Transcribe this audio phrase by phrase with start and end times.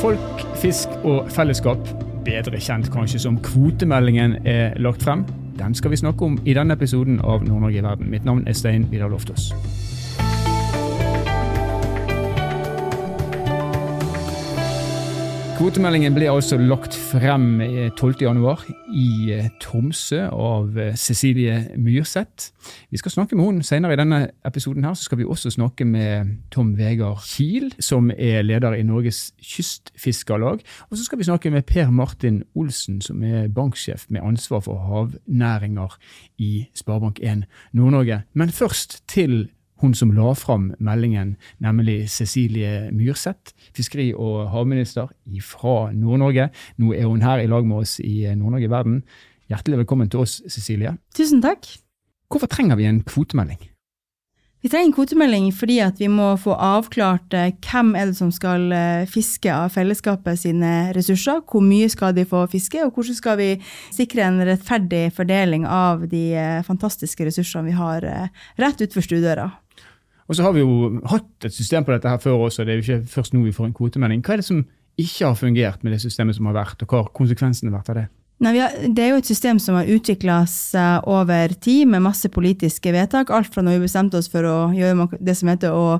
[0.00, 1.88] Folk, fisk og fellesskap,
[2.24, 5.26] bedre kjent kanskje som kvotemeldingen, er lagt frem.
[5.58, 8.08] Den skal vi snakke om i denne episoden av Nord-Norge i verden.
[8.08, 9.50] Mitt navn er Stein Vidar Loftaas.
[15.60, 17.58] Kvotemeldingen ble altså lagt frem
[17.92, 18.62] 12.1
[18.96, 22.54] i eh, Tromsø av eh, Cecilie Myrseth.
[22.88, 24.86] Vi skal snakke med henne senere i denne episoden.
[24.88, 29.34] her, så skal vi også snakke med Tom Vegard Kiel, som er leder i Norges
[29.36, 30.64] Kystfiskerlag.
[30.88, 34.80] Og så skal vi snakke med Per Martin Olsen, som er banksjef med ansvar for
[34.88, 36.00] havnæringer
[36.40, 37.44] i Sparebank1
[37.76, 38.22] Nord-Norge.
[38.32, 45.10] Men først til hun som la fram meldingen, nemlig Cecilie Myrseth, fiskeri- og havminister
[45.44, 46.50] fra Nord-Norge.
[46.78, 49.02] Nå er hun her i lag med oss i Nord-Norge verden.
[49.50, 50.94] Hjertelig velkommen til oss, Cecilie.
[51.16, 51.66] Tusen takk.
[52.30, 53.70] Hvorfor trenger vi en kvotemelding?
[54.60, 58.66] Vi trenger en kvotemelding fordi vi må få avklart eh, hvem er det som skal
[58.76, 63.40] eh, fiske av fellesskapet sine ressurser, hvor mye skal de få fiske, og hvordan skal
[63.40, 63.48] vi
[63.96, 68.04] sikre en rettferdig fordeling av de eh, fantastiske ressursene vi har
[68.60, 69.48] rett utenfor stuedøra.
[70.30, 72.78] Og så har vi jo hatt et system på dette her før også, det er
[72.78, 74.22] jo ikke først nå vi får en kvotemelding.
[74.22, 74.62] Hva er det som
[75.00, 77.98] ikke har fungert med det systemet som har vært, og hva har konsekvensene vært av
[77.98, 78.06] det?
[78.40, 82.30] Nei, har, det er jo et system som har utvikla seg over tid med masse
[82.32, 83.32] politiske vedtak.
[83.34, 85.98] Alt fra når vi bestemte oss for å gjøre det som heter å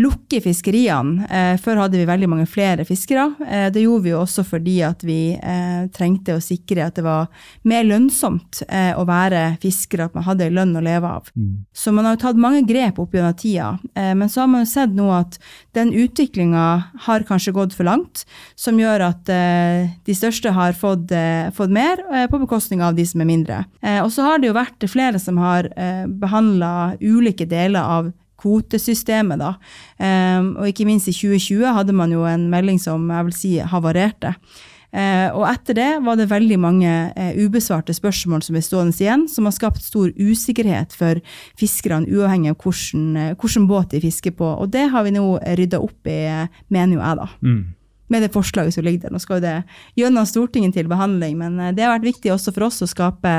[0.00, 1.26] lukke fiskeriene.
[1.30, 3.28] Eh, før hadde vi veldig mange flere fiskere.
[3.46, 7.04] Eh, det gjorde vi jo også fordi at vi eh, trengte å sikre at det
[7.06, 7.30] var
[7.66, 11.28] mer lønnsomt å være fisker, at man hadde lønn å leve av.
[11.36, 11.64] Mm.
[11.74, 13.68] Så man har jo tatt mange grep opp gjennom tida.
[13.94, 15.38] Men så har man jo sett nå at
[15.76, 16.64] den utviklinga
[17.06, 18.24] har kanskje gått for langt,
[18.58, 21.12] som gjør at de største har fått,
[21.56, 23.62] fått mer, på bekostning av de som er mindre.
[24.04, 28.12] Og så har det jo vært flere som har eh, behandla ulike deler av
[28.46, 29.42] kvotesystemet.
[29.42, 29.56] Da.
[30.54, 34.36] Og ikke minst i 2020 hadde man jo en melding som jeg vil si havarerte.
[35.34, 36.92] og etter det var det veldig mange
[37.36, 41.20] ubesvarte spørsmål som er stående igjen, som har skapt stor usikkerhet for
[41.58, 44.46] fiskerne, uavhengig av hvordan, hvordan båt de fisker på.
[44.46, 45.26] Og det har vi nå
[45.58, 46.20] rydda opp i,
[46.70, 47.28] mener jo jeg, da.
[47.42, 47.64] Mm
[48.08, 49.14] med det forslaget som ligger der.
[49.14, 49.56] Nå skal jo det
[49.98, 53.34] gjennom Stortinget til behandling, men eh, det har vært viktig også for oss å skape,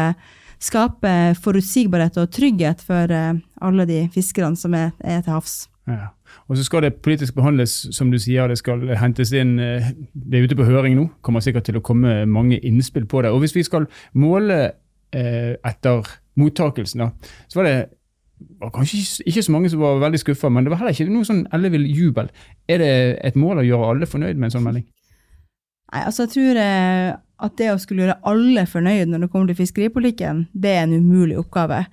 [0.59, 5.65] skape forutsigbarhet og trygghet for eh, alle de fiskerne som er, er til havs.
[5.87, 6.11] Ja.
[6.47, 10.39] Og så skal det politisk behandles, som du sier, det skal hentes inn eh, Det
[10.39, 13.31] er ute på høring nå, kommer sikkert til å komme mange innspill på det.
[13.31, 14.57] Og hvis vi skal måle
[15.15, 17.07] eh, etter mottakelsen,
[17.47, 17.77] så var det
[18.61, 21.25] var kanskje ikke så mange som var veldig skuffa, men det var heller ikke noe
[21.25, 22.27] sånn ellevill jubel.
[22.69, 22.91] Er det
[23.25, 24.85] et mål å gjøre alle fornøyd med en sånn melding?
[25.87, 26.59] Nei, altså jeg tror
[27.43, 30.95] at det å skulle gjøre alle fornøyd når det kommer til fiskeripolitikken, det er en
[30.97, 31.83] umulig oppgave.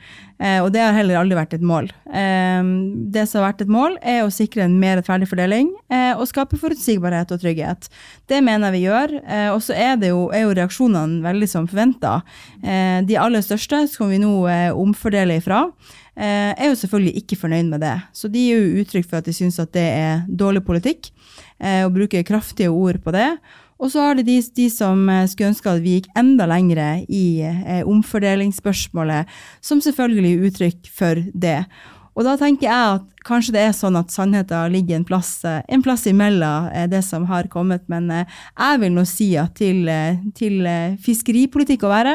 [0.41, 1.91] Eh, og det har heller aldri vært et mål.
[2.09, 2.71] Eh,
[3.15, 5.73] det som har vært et mål, er å sikre en mer rettferdig fordeling
[6.15, 7.87] og skape forutsigbarhet og trygghet.
[8.31, 9.13] Det mener vi gjør.
[9.55, 12.21] og så er, er jo reaksjonene veldig som forventa.
[12.63, 14.33] de aller største som vi nå
[14.75, 15.69] omfordeler ifra.
[16.15, 17.95] Eh, er jo selvfølgelig ikke fornøyd med det.
[18.15, 21.11] Så de gir jo uttrykk for at de syns at det er dårlig politikk,
[21.59, 23.33] eh, og bruker kraftige ord på det.
[23.79, 26.89] Og så har det de, de, som eh, skulle ønske at vi gikk enda lengre
[27.09, 27.25] i
[27.85, 29.31] omfordelingsspørsmålet,
[29.65, 31.59] som selvfølgelig er uttrykk for det.
[32.15, 35.63] Og da tenker jeg at kanskje det er sånn at sannheten ligger en plass, eh,
[35.73, 37.85] en plass imellom eh, det som har kommet.
[37.93, 39.89] Men eh, jeg vil nå si at til,
[40.37, 40.67] til
[41.05, 42.15] fiskeripolitikk å være,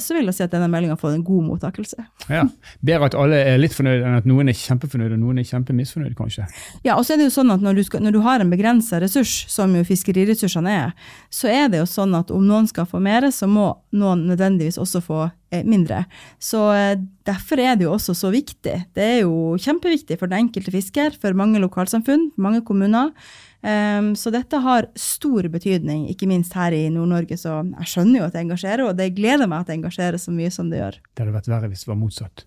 [0.00, 2.04] så vil jeg si at denne meldinga har fått en god mottakelse.
[2.32, 2.44] Ja,
[2.84, 6.16] Bedre at alle er litt fornøyde enn at noen er kjempefornøyde og noen er kjempemisfornøyde,
[6.16, 6.46] kanskje.
[6.86, 8.52] Ja, og så er det jo sånn at når du, skal, når du har en
[8.52, 10.96] begrensa ressurs, som jo fiskeriressursene er,
[11.32, 14.80] så er det jo sånn at om noen skal få mer, så må noen nødvendigvis
[14.80, 15.22] også få
[15.68, 16.06] mindre.
[16.40, 16.58] Så
[17.28, 18.76] derfor er det jo også så viktig.
[18.96, 23.12] Det er jo kjempeviktig for den enkelte fisker, for mange lokalsamfunn, mange kommuner.
[23.62, 27.38] Um, så dette har stor betydning, ikke minst her i Nord-Norge.
[27.38, 30.34] Så jeg skjønner jo at det engasjerer, og det gleder meg at det engasjerer så
[30.34, 30.98] mye som det gjør.
[31.12, 32.46] Det hadde vært verre hvis det var motsatt.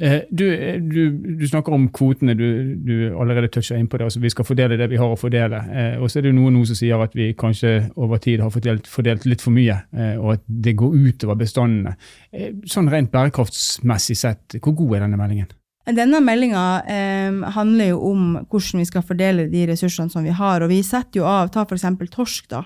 [0.00, 0.44] Eh, du,
[0.78, 4.06] du, du, snakker om kvotene, du, du allerede toucha inn på det.
[4.06, 5.58] altså Vi skal fordele det vi har å fordele.
[5.74, 8.54] Eh, og så er det noen nå som sier at vi kanskje over tid har
[8.54, 11.96] fordelt, fordelt litt for mye, eh, og at det går utover bestandene.
[12.30, 15.50] Eh, sånn rent bærekraftsmessig sett, hvor god er denne meldingen?
[15.96, 20.60] Denne meldinga eh, handler jo om hvordan vi skal fordele de ressursene som vi har.
[20.60, 21.86] og Vi setter jo av, ta f.eks.
[22.12, 22.48] torsk.
[22.50, 22.64] da.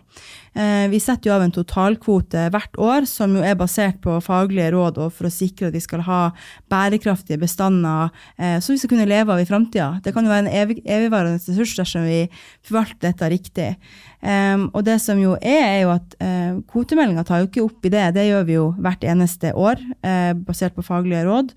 [0.59, 4.73] Eh, vi setter jo av en totalkvote hvert år, som jo er basert på faglige
[4.75, 6.23] råd og for å sikre at vi skal ha
[6.73, 10.01] bærekraftige bestander eh, som vi skal kunne leve av i framtida.
[10.03, 12.25] Det kan jo være en evig, evigvarende ressurs dersom vi
[12.67, 13.69] forvalter dette riktig.
[14.23, 17.89] Um, og det som jo er, er jo at uh, kvotemeldinga tar jo ikke opp
[17.89, 18.05] i det.
[18.15, 21.51] Det gjør vi jo hvert eneste år, uh, basert på faglige råd.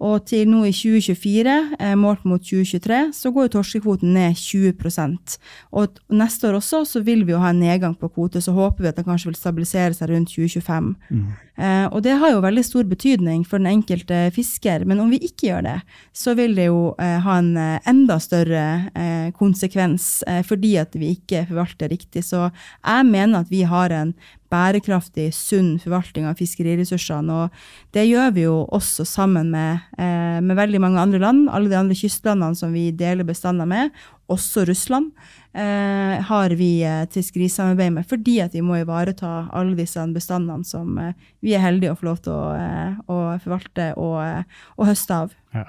[0.00, 5.36] Og til nå i 2024, eh, målt mot 2023, så går jo torskekvoten ned 20%
[5.76, 8.82] Og neste år også så vil vi jo ha en nedgang på kvote, så håper
[8.82, 10.94] vi at den kanskje vil stabilisere seg rundt 2025.
[11.10, 11.26] Mm.
[11.60, 15.20] Eh, og det har jo veldig stor betydning for den enkelte fisker, men om vi
[15.26, 15.76] ikke gjør det,
[16.16, 18.64] så vil det jo eh, ha en eh, enda større
[18.94, 22.24] eh, konsekvens eh, fordi at vi ikke forvalter riktig.
[22.24, 24.14] Så jeg mener at vi har en
[24.50, 27.44] bærekraftig, sunn forvaltning av fiskeriressursene.
[27.44, 31.48] Og det gjør vi jo også sammen med, eh, med, veldig mange andre land.
[31.50, 33.90] Alle de andre kystlandene som vi deler bestander med,
[34.28, 35.10] også Russland,
[35.54, 38.06] eh, har vi et fiskerisamarbeid med.
[38.06, 41.12] Fordi at vi må ivareta alle disse bestandene som eh,
[41.42, 44.42] vi er heldige å få lov til å, eh, å forvalte og, eh,
[44.78, 45.34] og, høste av.
[45.54, 45.66] Ja.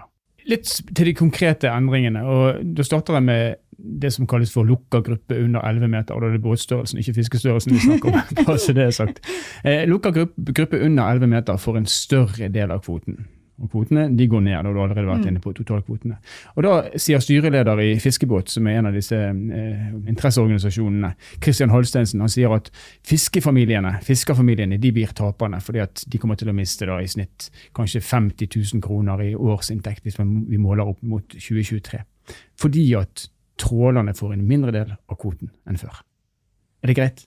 [0.50, 2.24] Litt til de konkrete endringene.
[2.25, 3.57] og Da starter med
[4.01, 6.13] det som kalles for lukka gruppe under 11 meter.
[6.13, 8.22] og Da er det båtstørrelsen, ikke fiskestørrelsen vi snakker om.
[8.45, 9.22] bare så det er sagt.
[9.66, 13.24] Eh, lukka gruppe, gruppe under 11 meter får en større del av kvoten.
[13.62, 15.30] Og Kvotene de går ned, og du har allerede vært mm.
[15.30, 16.18] inne på totalkvotene.
[16.56, 21.12] Og Da sier styreleder i Fiskebåt, som er en av disse eh, interesseorganisasjonene,
[21.44, 22.72] Christian Holsteinsen, han sier at
[23.07, 27.51] fiskefamiliene fiskerfamiliene, de blir taperne, fordi at de kommer til å miste da, i snitt
[27.77, 32.01] kanskje 50 000 kroner i årsinntekt hvis vi måler opp mot 2023.
[32.62, 33.27] Fordi at
[33.62, 36.02] trålerne får en mindre del av kvoten enn før.
[36.81, 37.25] Er det greit?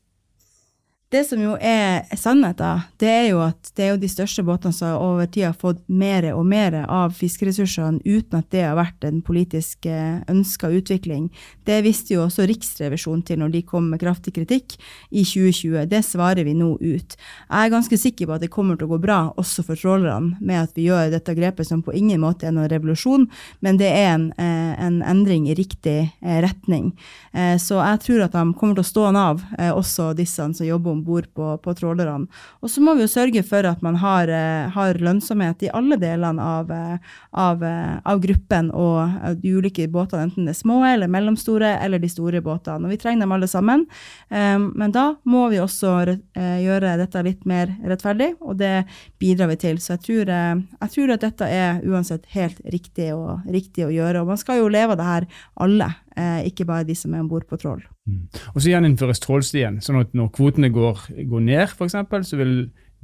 [1.14, 4.74] Det som jo er sannheten, det er jo at det er jo de største båtene
[4.74, 9.06] som over tid har fått mer og mer av fiskeressursene uten at det har vært
[9.06, 11.28] en politisk eh, ønska utvikling.
[11.68, 14.74] Det visste jo også Riksrevisjonen til når de kom med kraftig kritikk
[15.12, 15.84] i 2020.
[15.92, 17.14] Det svarer vi nå ut.
[17.14, 20.42] Jeg er ganske sikker på at det kommer til å gå bra også for trålerne
[20.42, 23.28] med at vi gjør dette grepet som på ingen måte er noen revolusjon,
[23.62, 26.90] men det er en, eh, en endring i riktig eh, retning.
[27.34, 29.40] Så jeg tror at de kommer til å stå av,
[29.74, 32.26] også disse som jobber om bord på, på trålerne.
[32.64, 35.98] Og så må vi jo sørge for at man har, eh, har lønnsomhet i alle
[36.00, 36.98] delene av, eh,
[37.32, 42.00] av, eh, av, gruppen og de ulike båtene, enten det er små eller mellomstore eller
[42.00, 42.86] de store båtene.
[42.86, 43.84] Og vi trenger dem alle sammen.
[44.30, 45.90] Men da må vi også
[46.34, 48.86] gjøre dette litt mer rettferdig, og det
[49.20, 49.80] bidrar vi til.
[49.82, 54.22] Så jeg tror, jeg tror at dette er uansett helt riktig, og, riktig å gjøre.
[54.22, 55.28] Og man skal jo leve av det her
[55.66, 57.82] alle, ikke bare de som er om bord på trål.
[58.06, 58.28] Mm.
[58.54, 61.96] Og så gjeninnføres trålstien, sånn at når kvotene går, går ned, f.eks.,
[62.28, 62.54] så vil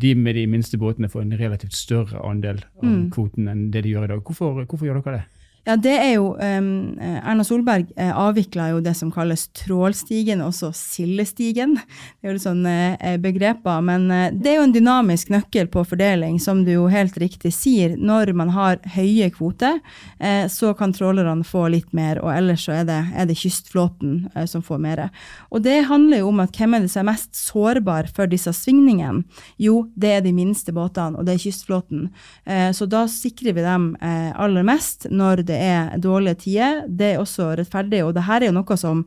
[0.01, 3.03] de med de minste båtene få en relativt større andel av mm.
[3.15, 4.23] kvoten enn det de gjør i dag.
[4.25, 5.49] Hvorfor, hvorfor gjør dere det?
[5.69, 6.69] Ja, det er jo um,
[7.05, 11.75] Erna Solberg eh, avvikla jo det som kalles trålstigen, også sildestigen.
[11.77, 13.83] Det er jo sånne eh, begreper.
[13.85, 17.53] Men eh, det er jo en dynamisk nøkkel på fordeling, som du jo helt riktig
[17.53, 17.93] sier.
[18.01, 19.83] Når man har høye kvoter,
[20.17, 24.31] eh, så kan trålerne få litt mer, og ellers så er det, er det kystflåten
[24.33, 25.05] eh, som får mer.
[25.53, 28.55] Og det handler jo om at hvem er det som er mest sårbar for disse
[28.57, 29.27] svingningene?
[29.61, 32.09] Jo, det er de minste båtene, og det er kystflåten.
[32.49, 36.83] Eh, så da sikrer vi dem aller mest når det er dårlige tider.
[36.87, 39.05] Det er også rettferdig, og det her er jo noe som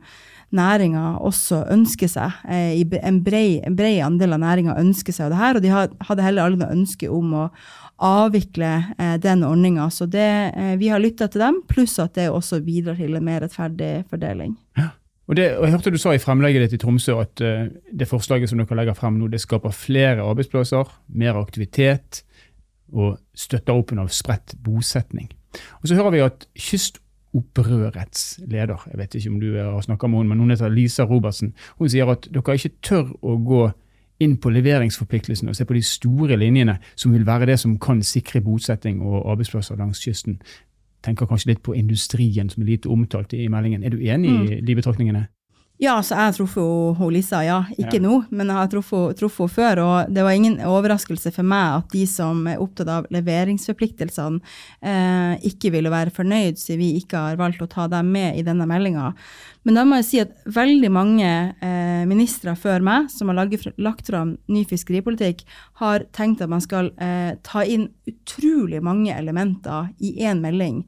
[0.54, 2.42] næringa også ønsker seg.
[2.48, 6.26] Eh, en bred, en bred andel av næringa ønsker seg det her, og de hadde
[6.26, 7.46] heller aldri noe ønske om å
[8.04, 9.88] avvikle eh, den ordninga.
[9.94, 13.26] Så det, eh, vi har lytta til dem, pluss at det også bidrar til en
[13.26, 14.56] mer rettferdig fordeling.
[15.24, 18.50] Og, det, og Jeg hørte du sa i fremlegget ditt i Tromsø at det forslaget
[18.50, 22.20] som dere legger frem nå, det skaper flere arbeidsplasser, mer aktivitet
[22.92, 25.30] og støtter opp under spredt bosetning.
[25.82, 30.18] Og Så hører vi at Kystopprørets leder, jeg vet ikke om du har snakka med
[30.18, 33.64] henne, men hun heter Lisa Robertsen, hun sier at dere ikke tør å gå
[34.22, 38.02] inn på leveringsforpliktelsene og se på de store linjene som vil være det som kan
[38.06, 40.38] sikre bosetting og arbeidsplasser langs kysten.
[41.04, 43.82] Tenker kanskje litt på industrien, som er lite omtalt i meldingen.
[43.84, 44.44] Er du enig mm.
[44.46, 45.26] i de betraktningene?
[45.82, 47.56] Ja, så jeg har truffet Lisa, ja.
[47.74, 48.02] Ikke ja.
[48.04, 49.80] nå, men jeg har truffet henne før.
[49.82, 54.38] Og det var ingen overraskelse for meg at de som er opptatt av leveringsforpliktelsene,
[54.86, 58.44] eh, ikke ville være fornøyd siden vi ikke har valgt å ta dem med i
[58.46, 59.10] denne meldinga.
[59.66, 63.66] Men da må jeg si at veldig mange eh, ministre før meg som har laget,
[63.74, 65.42] lagt fram ny fiskeripolitikk,
[65.82, 70.84] har tenkt at man skal eh, ta inn utrolig mange elementer i én melding.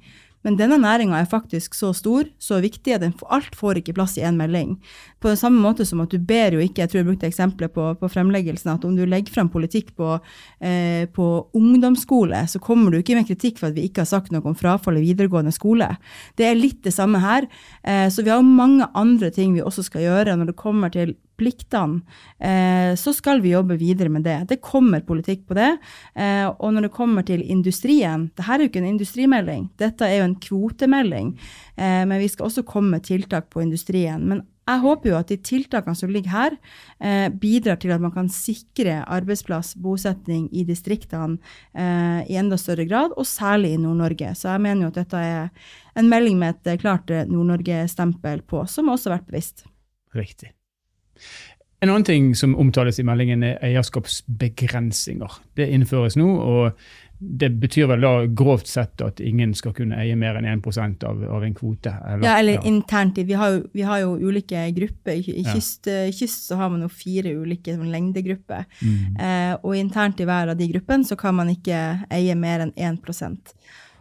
[0.47, 4.23] Men denne næringa er faktisk så stor, så viktig, at alt får ikke plass i
[4.23, 4.77] én melding.
[5.19, 7.75] På den samme måte som at du ber jo ikke, jeg tror jeg brukte eksempelet
[7.75, 10.21] på, på fremleggelsen, at om du legger frem politikk på,
[10.63, 11.27] eh, på,
[11.57, 14.55] ungdomsskole, så kommer du ikke med kritikk for at vi ikke har sagt noe om
[14.55, 15.91] frafall i videregående skole.
[16.39, 17.51] Det er litt det samme her.
[17.83, 21.17] Eh, så vi har mange andre ting vi også skal gjøre når det kommer til
[21.37, 22.03] pliktene,
[22.39, 24.39] eh, så skal vi jobbe videre med det.
[24.49, 25.77] Det kommer politikk på det.
[26.15, 30.21] Eh, og når det kommer til industrien, dette er jo ikke en industrimelding, dette er
[30.21, 31.33] jo en kvotemelding.
[31.77, 34.25] Eh, men vi skal også komme med tiltak på industrien.
[34.27, 36.57] Men jeg håper jo at de tiltakene som ligger her,
[36.99, 41.39] eh, bidrar til at man kan sikre arbeidsplass, bosetning i distriktene
[41.75, 44.35] eh, i enda større grad, og særlig i Nord-Norge.
[44.35, 45.49] Så jeg mener jo at dette er
[45.95, 49.67] en melding med et klart Nord-Norge-stempel på, som også har vært bevisst.
[50.17, 50.56] Riktig.
[51.85, 55.43] En annen ting som omtales i meldingen, er eierskapsbegrensninger.
[55.59, 56.31] Det innføres nå.
[56.41, 56.79] og
[57.19, 61.23] det betyr vel da grovt sett at ingen skal kunne eie mer enn 1 av,
[61.33, 61.93] av en kvote?
[62.05, 63.17] Eller, ja, eller internt.
[63.17, 65.17] Vi har, jo, vi har, jo, ulike grupper.
[65.17, 66.11] I, kyst, ja.
[66.13, 68.67] kyst, så har man jo fire ulike sånn, lengdegrupper.
[68.83, 69.17] Mm.
[69.17, 71.83] Eh, og internt i hver av de gruppene så kan man ikke
[72.13, 73.01] eie mer enn 1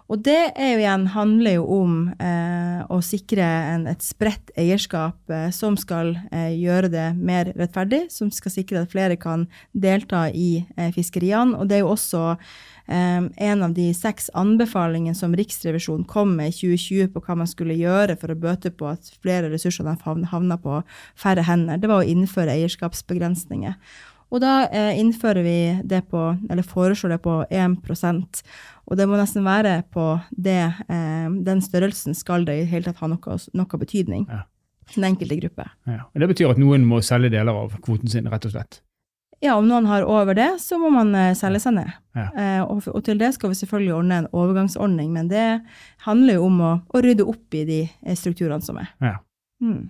[0.05, 5.47] og det jo igjen, handler jo om eh, å sikre en, et spredt eierskap eh,
[5.55, 10.62] som skal eh, gjøre det mer rettferdig, som skal sikre at flere kan delta i
[10.77, 11.57] eh, fiskeriene.
[11.57, 16.53] Og det er jo også eh, en av de seks anbefalingene som Riksrevisjonen kom med
[16.53, 20.62] i 2020 på hva man skulle gjøre for å bøte på at flere ressurser havna
[20.62, 20.83] på
[21.17, 21.81] færre hender.
[21.81, 23.79] Det var å innføre eierskapsbegrensninger.
[24.36, 28.42] Og da eh, innfører vi det på, eller foreslår det på 1%
[28.86, 30.60] Og det må nesten være på det,
[30.92, 34.27] eh, den størrelsen skal det i hele tatt ha noe, noe betydning.
[34.27, 34.44] Ja.
[34.94, 35.70] Den enkelte gruppe.
[35.89, 36.04] Ja.
[36.12, 38.82] Og Det betyr at noen må selge deler av kvoten sin, rett og slett?
[39.44, 41.96] Ja, om noen har over det, så må man eh, selge seg ned.
[42.15, 42.27] Ja.
[42.32, 45.48] Eh, og, og, til det skal vi selvfølgelig ordne en overgangsordning, men det
[46.06, 48.92] handler jo om å, å rydde opp i de eh, strukturene som er.
[49.04, 49.18] Ja.
[49.63, 49.89] Mm.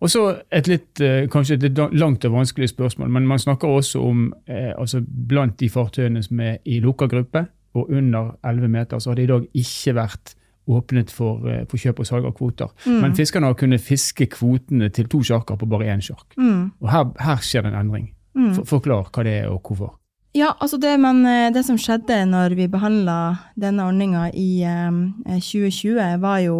[0.00, 0.22] Og så
[0.52, 4.72] et litt, eh, kanskje et langt og vanskelig spørsmål, men man snakker også om eh,
[4.78, 9.16] altså blant de fartøyene som er i lukka gruppe og under 11 meter, så har
[9.16, 10.34] det i dag ikke vært
[10.68, 12.72] åpnet for, eh, for kjøp og salg av kvoter.
[12.86, 13.00] Mm.
[13.00, 16.26] Men fiskerne har kunnet fiske kvotene til to sjarker på bare én sjark.
[16.36, 16.72] Mm.
[16.80, 18.10] Og her, her, skjer det en endring.
[18.36, 18.52] Mm.
[18.54, 19.94] For, forklar hva det er og hvorfor.
[20.36, 25.38] Ja, altså det, man, eh, det som skjedde når vi behandla denne ordninga i eh,
[25.40, 26.58] 2020, var jo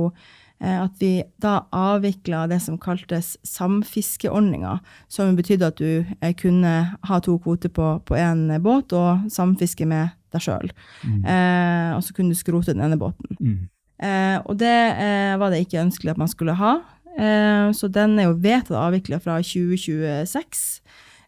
[0.58, 4.78] at vi da avvikla det som kaltes samfiskeordninga,
[5.12, 10.14] som betydde at du eh, kunne ha to kvoter på én båt og samfiske med
[10.32, 10.72] deg sjøl.
[11.04, 11.22] Mm.
[11.24, 13.36] Eh, og så kunne du skrote den ene båten.
[13.40, 13.58] Mm.
[13.96, 16.78] Eh, og det eh, var det ikke ønskelig at man skulle ha.
[17.16, 20.66] Eh, så den er jo vedtatt avvikla fra 2026.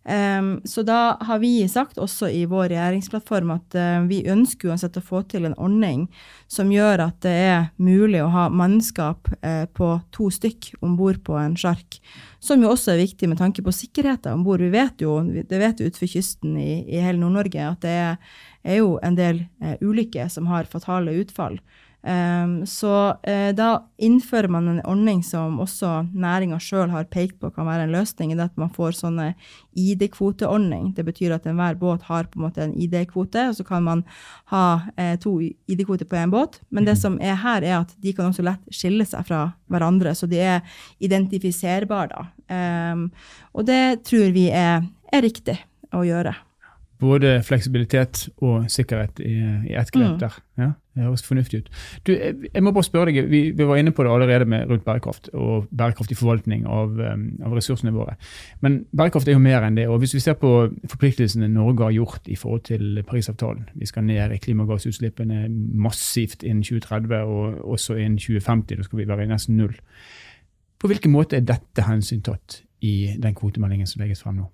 [0.04, 4.96] Um, så da har vi sagt også i vår regjeringsplattform at uh, vi ønsker uansett
[4.96, 6.06] å få til en ordning
[6.48, 11.20] som gjør at det er mulig å ha mannskap uh, på to stykk om bord
[11.26, 11.98] på en sjark.
[12.40, 14.62] Som jo også er viktig med tanke på sikkerheten om bord.
[14.64, 18.16] Vi vet jo det vet utenfor kysten i, i hele Nord-Norge at det er,
[18.68, 21.58] er, jo en del uh, ulykker som har fatale utfall.
[22.08, 27.50] Um, så uh, da innfører man en ordning som også næringa sjøl har pekt på
[27.50, 29.32] kan være en løsning, i det at man får sånne
[29.74, 30.92] ID-kvoteordning.
[30.94, 34.04] Det betyr at enhver båt har på en måte en ID-kvote, og så kan man
[34.54, 36.60] ha uh, to ID-kvoter på én båt.
[36.70, 37.02] Men det mhm.
[37.02, 40.38] som er her, er at de kan også lett skille seg fra hverandre, så de
[40.38, 42.28] er identifiserbare, da.
[42.48, 43.08] Um,
[43.52, 45.58] og det tror vi er, er riktig
[45.92, 46.38] å gjøre.
[46.98, 49.36] Både fleksibilitet og sikkerhet i,
[49.70, 50.18] i ett grep mm.
[50.18, 50.38] der.
[50.58, 51.68] Ja, Det høres fornuftig ut.
[52.06, 52.10] Du,
[52.54, 55.30] jeg må bare spørre deg, vi, vi, var inne på det allerede med rundt bærekraft
[55.30, 58.16] og bærekraftig forvaltning av, um, av, ressursene våre.
[58.66, 59.86] Men bærekraft er jo mer enn det.
[59.86, 60.52] og Hvis vi ser på
[60.90, 65.46] forpliktelsene Norge har gjort i forhold til Parisavtalen Vi skal ned i klimagassutslippene
[65.78, 68.74] massivt innen 2030 og også innen 2050.
[68.76, 69.78] Da skal vi være i nesten null.
[70.78, 74.50] På hvilken måte er dette hensyntatt i den kvotemeldingen som legges frem nå?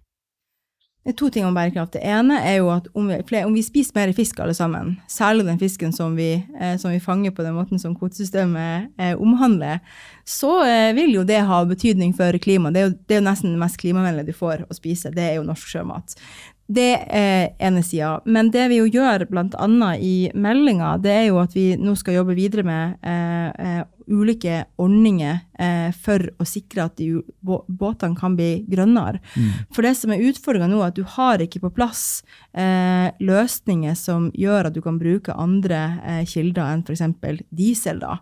[1.04, 1.92] Det er to ting om bærekraft.
[1.92, 5.44] Det ene er jo at om vi, om vi spiser mer fisk alle sammen, særlig
[5.44, 9.82] den fisken som vi, eh, som vi fanger på den måten som kvotesystemet eh, omhandler,
[10.24, 12.72] så eh, vil jo det ha betydning for klimaet.
[12.72, 15.12] Det, det, er jo nesten det mest klimavennlige du får å spise.
[15.12, 16.16] Det er jo norsk sjømat.
[16.64, 18.22] Det er ene sida.
[18.24, 19.90] Men det vi jo gjør bl.a.
[20.00, 24.64] i meldinga, det er jo at vi nå skal jobbe videre med eh, eh, ulike
[24.80, 29.20] ordninger eh, for å sikre at de båtene kan bli grønnere.
[29.34, 29.50] Mm.
[29.74, 33.96] For det som er utfordringa nå, er at du har ikke på plass eh, løsninger
[33.98, 37.44] som gjør at du kan bruke andre eh, kilder enn f.eks.
[37.50, 38.02] diesel.
[38.04, 38.18] da.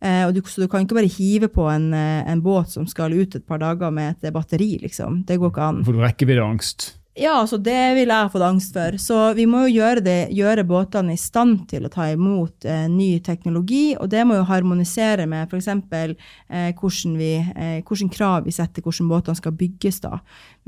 [0.00, 3.34] Eh, du, så du kan ikke bare hive på en, en, båt som skal ut
[3.34, 5.24] et par dager med et batteri, liksom.
[5.26, 5.82] Det går ikke an.
[5.86, 6.92] For du rekkeviddeangst?
[7.16, 8.96] Ja, altså det vil jeg fått angst for.
[9.00, 12.84] Så vi må jo gjøre, det, gjøre båtene i stand til å ta imot eh,
[12.92, 15.70] ny teknologi, og det må jo harmonisere med f.eks.
[15.72, 17.14] Eh, hvordan,
[17.56, 20.02] eh, hvordan krav vi setter hvordan båtene skal bygges.
[20.04, 20.18] da.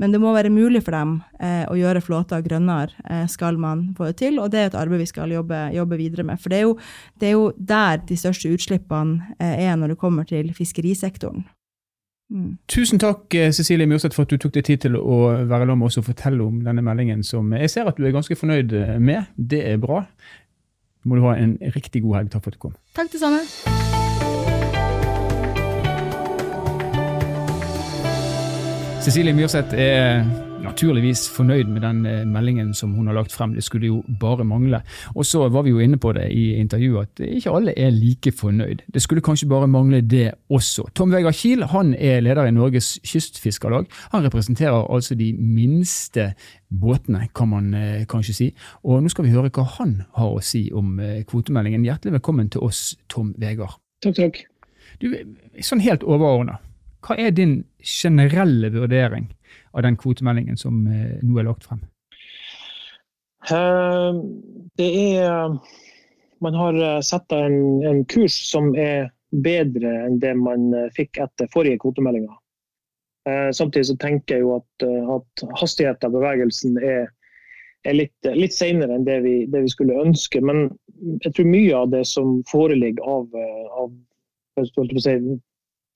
[0.01, 3.91] Men det må være mulig for dem eh, å gjøre flåter grønnere, eh, skal man
[3.93, 4.41] få det til.
[4.41, 6.41] Og det er et arbeid vi skal jobbe, jobbe videre med.
[6.41, 6.75] For det er, jo,
[7.21, 11.45] det er, jo, der de største utslippene eh, er når det kommer til fiskerisektoren.
[12.29, 12.57] Mm.
[12.69, 15.15] Tusen takk Cecilie Myrseth for at du tok deg tid til å
[15.49, 18.37] være med oss og fortelle om denne meldingen som jeg ser at du er ganske
[18.37, 19.31] fornøyd med.
[19.35, 20.03] Det er bra.
[21.09, 22.33] Må du ha en riktig god helg.
[22.33, 22.75] Takk for at du kom.
[22.97, 23.41] Takk det samme.
[28.99, 33.53] Cecilie Myrseth er naturligvis fornøyd med den eh, meldingen som hun har lagt frem.
[33.55, 34.81] Det skulle jo bare mangle.
[35.15, 38.31] Og så var vi jo inne på det i intervjuet at ikke alle er like
[38.31, 38.83] fornøyd.
[38.93, 40.85] Det skulle kanskje bare mangle det også.
[40.95, 43.89] Tom Vegard Kiel han er leder i Norges kystfiskerlag.
[44.11, 46.33] Han representerer altså de minste
[46.69, 48.51] båtene, kan man eh, kanskje si.
[48.83, 51.85] Og nå skal vi høre hva han har å si om eh, kvotemeldingen.
[51.87, 53.79] Hjertelig velkommen til oss, Tom Vegard.
[54.03, 54.43] Takk, takk.
[55.01, 55.11] Du,
[55.63, 56.59] sånn helt overordna,
[57.05, 59.29] hva er din generelle vurdering
[59.71, 61.83] av den kvotemeldingen som eh, nå er lagt frem?
[63.51, 64.19] Eh,
[64.79, 65.55] det er
[66.39, 71.49] Man har eh, satt en, en kurs som er bedre enn det man fikk etter
[71.53, 72.33] forrige kvotemeldinger.
[73.53, 77.11] Samtidig så tenker jeg jo at, at hastigheten av bevegelsen er,
[77.85, 80.41] er litt, litt senere enn det vi, det vi, skulle ønske.
[80.41, 80.63] Men
[81.21, 83.27] jeg tror mye av det som foreligger av,
[83.83, 83.93] av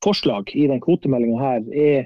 [0.04, 2.06] forslag i den kvotemeldinga her, er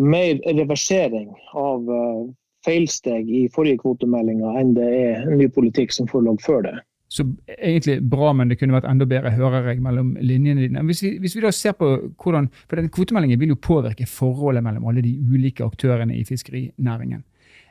[0.00, 2.22] mer reversering av eh,
[2.64, 6.78] feilsteg i forrige kvotemeldinger enn det er en ny politikk som forelå før det.
[7.12, 7.26] Så
[7.58, 10.84] egentlig bra, men det kunne vært enda bedre, hører jeg mellom linjene dine.
[10.88, 11.90] Hvis vi, hvis vi da ser på
[12.22, 17.20] hvordan, for den Kvotemeldingen vil jo påvirke forholdet mellom alle de ulike aktørene i fiskerinæringen.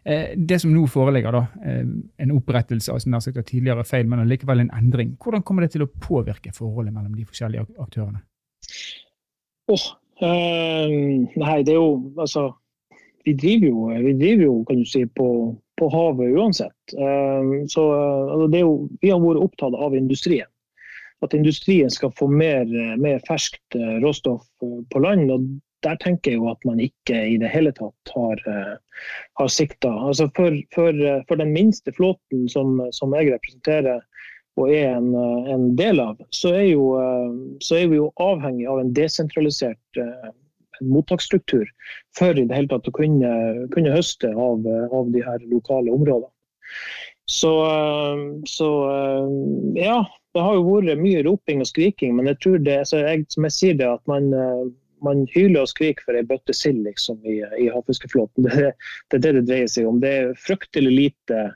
[0.05, 1.81] Eh, det som nå foreligger, da, eh,
[2.21, 5.15] en opprettelse av sagt, tidligere feil, men allikevel en endring.
[5.17, 8.21] Hvordan kommer det til å påvirke forholdet mellom de forskjellige aktørene?
[9.69, 9.89] Oh,
[10.21, 12.51] Uh, nei, det er jo altså
[13.25, 15.27] Vi driver jo, vi driver jo kan du si, på,
[15.81, 16.93] på havet uansett.
[16.93, 20.49] Uh, så altså, det er jo, Vi har vært opptatt av industrien.
[21.21, 22.65] At industrien skal få mer,
[22.97, 24.41] mer ferskt eh, råstoff
[24.89, 25.29] på land.
[25.29, 25.43] og
[25.85, 28.41] der tenker jeg jo at man ikke i det hele tatt har,
[29.37, 29.91] har sikta.
[30.09, 30.97] Altså for, for,
[31.27, 34.01] for, den minste flåten som, som jeg representerer,
[34.59, 37.31] og er en, eh, en del av, så er, jo, eh,
[37.63, 40.31] så er, vi jo avhengig av en desentralisert uh,
[40.81, 41.67] mottaksstruktur
[42.17, 43.31] for i det hele tatt å kunne,
[43.75, 46.31] kunne høste av, av, de her lokale områdene.
[47.31, 47.51] Så,
[48.49, 48.67] så,
[49.77, 49.99] ja,
[50.33, 53.55] det har jo vært mye roping og skriking, men jeg tror det, jeg, som jeg
[53.55, 54.33] sier det, at man,
[55.05, 58.49] man hyler og skriker for ei bøtte sild liksom, i, i havfiskeflåten.
[58.51, 58.73] Det,
[59.13, 60.01] det, er det det dreier seg om.
[60.01, 61.51] Det er fryktelig lite Eh,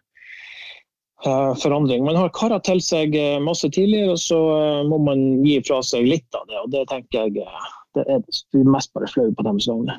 [1.62, 2.06] forandring.
[2.06, 5.82] Man har kara til seg eh, masse tidligere, og så eh, må man gi fra
[5.86, 6.60] seg litt av det.
[6.62, 7.48] og Det tenker jeg
[7.96, 9.96] det er mest bare flau på deres vegne.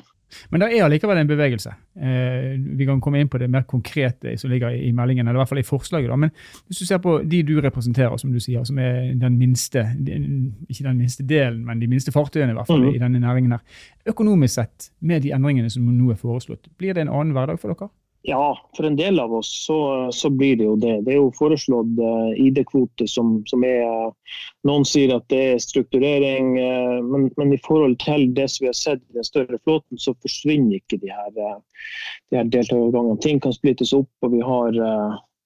[0.51, 1.71] Men det er allikevel en bevegelse.
[1.95, 5.41] Eh, vi kan komme inn på det mer konkrete som ligger i, meldingen, eller i
[5.41, 6.09] hvert fall i forslaget.
[6.11, 6.17] Da.
[6.19, 6.33] Men
[6.67, 10.89] hvis du ser på de du representerer, som du sier, som er den minste, ikke
[10.89, 12.91] den minste delen, men de minste fartøyene i hvert fall mm.
[12.93, 13.85] i denne næringen her.
[14.13, 17.73] Økonomisk sett, med de endringene som nå er foreslått, blir det en annen hverdag for
[17.73, 17.89] dere?
[18.21, 20.95] Ja, for en del av oss så, så, blir det jo det.
[21.05, 25.61] Det er jo foreslått uh, ID-kvote som, som, er uh, Noen sier at det er
[25.63, 29.61] strukturering, uh, men, men, i forhold til det som vi har sett i den større
[29.63, 33.21] flåten, så forsvinner ikke de her, de her deltakergangene.
[33.23, 34.81] Ting kan splittes opp, og vi, har,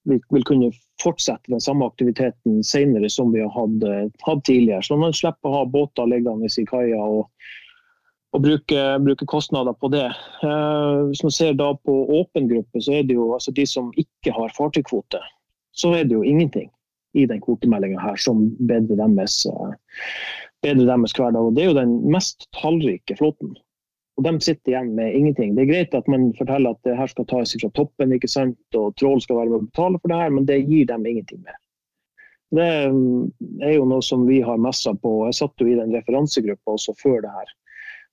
[0.09, 0.71] vi vil kunne
[1.03, 4.81] fortsette den samme aktiviteten senere som vi har hatt, hatt tidligere.
[4.85, 7.27] Så man slipper å ha båter liggende i kaia og
[8.31, 10.07] og bruke, bruke, kostnader på det.
[10.43, 13.91] Eh, hvis man ser da på åpen gruppe, så er det jo altså de som
[13.99, 15.19] ikke har fartøykvote,
[15.75, 16.69] så er det jo ingenting
[17.13, 19.75] i den kvotemeldinga her som bedrer deres, bedre
[20.63, 21.41] bedrer deres hverdag.
[21.41, 23.51] Og det er jo den mest tallrike flåten.
[24.19, 25.55] Og de sitter igjen med ingenting.
[25.55, 28.59] Det er greit at man forteller at det her skal tas fra toppen, ikke sant?
[28.77, 31.43] og trål skal være med å betale for det her, men det gir dem ingenting
[31.43, 31.57] mer.
[32.51, 35.13] Det er jo noe som vi har messa på.
[35.29, 37.53] Jeg satt jo i den referansegruppa også før det her.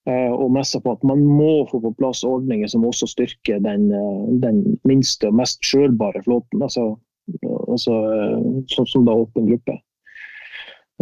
[0.08, 3.90] Eh, og messa på at man må få på plass ordninger som også styrker den,
[3.92, 6.62] eh, den minste og mest skjølbare flåten.
[6.64, 6.94] Altså,
[7.68, 9.76] altså eh, sånn som da åpen gruppe.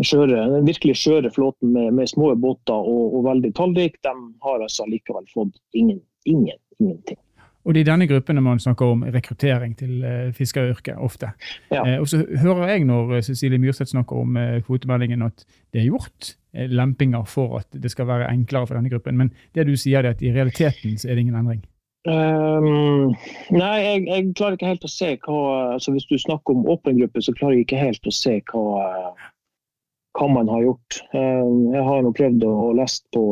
[0.05, 4.13] Skjøre, den virkelig skjøre flåten med, med små båter og, og, veldig tallrik, de
[4.45, 7.21] har altså likevel fått ingen, ingen, ingenting.
[7.67, 11.33] Og Det er i denne gruppen man snakker om rekruttering til uh, fiskeryrket ofte.
[11.75, 11.83] Ja.
[11.83, 15.43] Eh, og så hører jeg når Cecilie Myrseth snakker om eh, kvotemeldingen at
[15.75, 19.17] det er gjort Eh, lempinger for at det skal være enklere for denne gruppen.
[19.17, 21.65] Men det du sier er at i realiteten så er det ingen endring?
[22.07, 23.17] Um,
[23.51, 25.39] nei, jeg, jeg, klarer ikke helt å se hva
[25.75, 28.85] altså Hvis du snakker om åpen gruppe, så klarer jeg ikke helt å se hva,
[30.15, 31.01] hva man har gjort.
[31.11, 33.25] Um, jeg har nå prøvd å, å lese på,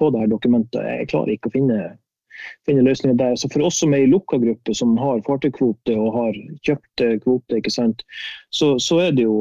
[0.00, 0.88] på det her dokumentet.
[0.88, 1.78] Jeg klarer ikke å finne,
[2.68, 3.36] finne løsninger der.
[3.40, 7.60] Så For oss som er i lukka gruppe, som har fartøykvote og har kjøpt kvote,
[8.50, 9.36] så, så, er jo,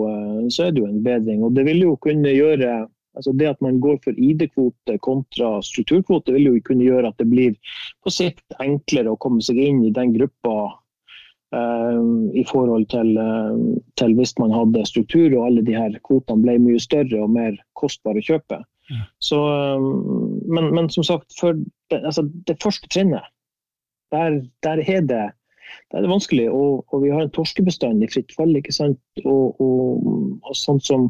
[0.50, 1.44] så, er det jo, en bedring.
[1.44, 6.34] Og det vil jo kunne gjøre Altså Det at man går for ID-kvote kontra strukturkvote,
[6.34, 9.92] vil jo kunne gjøre at det blir på sikt enklere å komme seg inn i
[9.94, 10.56] den gruppa
[11.54, 12.02] uh,
[12.34, 13.13] i forhold til,
[14.02, 17.60] til, hvis man hadde struktur og alle de her kvotene ble mye større og mer
[17.78, 18.63] kostbare å kjøpe.
[19.23, 19.39] Så,
[19.77, 21.58] um, men, men, som sagt, for
[21.91, 23.25] det, altså det første trinnet,
[24.13, 25.32] der, der er det der,
[25.91, 26.49] er vanskelig.
[26.51, 28.56] Og, og, vi har en torskebestand i fritt fall.
[28.56, 29.01] ikke sant?
[29.25, 30.03] Og, og,
[30.43, 31.08] og sånn som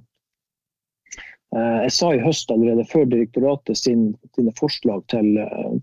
[1.56, 5.36] eh, jeg sa i høst allerede, før direktoratet sin, sine forslag til,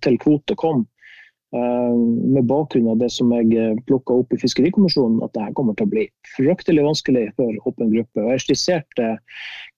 [0.04, 0.99] til kvote kom, eh,
[1.52, 5.88] med bakgrunn av det som jeg eh, plukka opp i Fiskerikommisjonen, at dette kommer til
[5.88, 6.04] å bli
[6.36, 8.22] fryktelig vanskelig for åpen gruppe.
[8.22, 9.08] Og jeg skisserte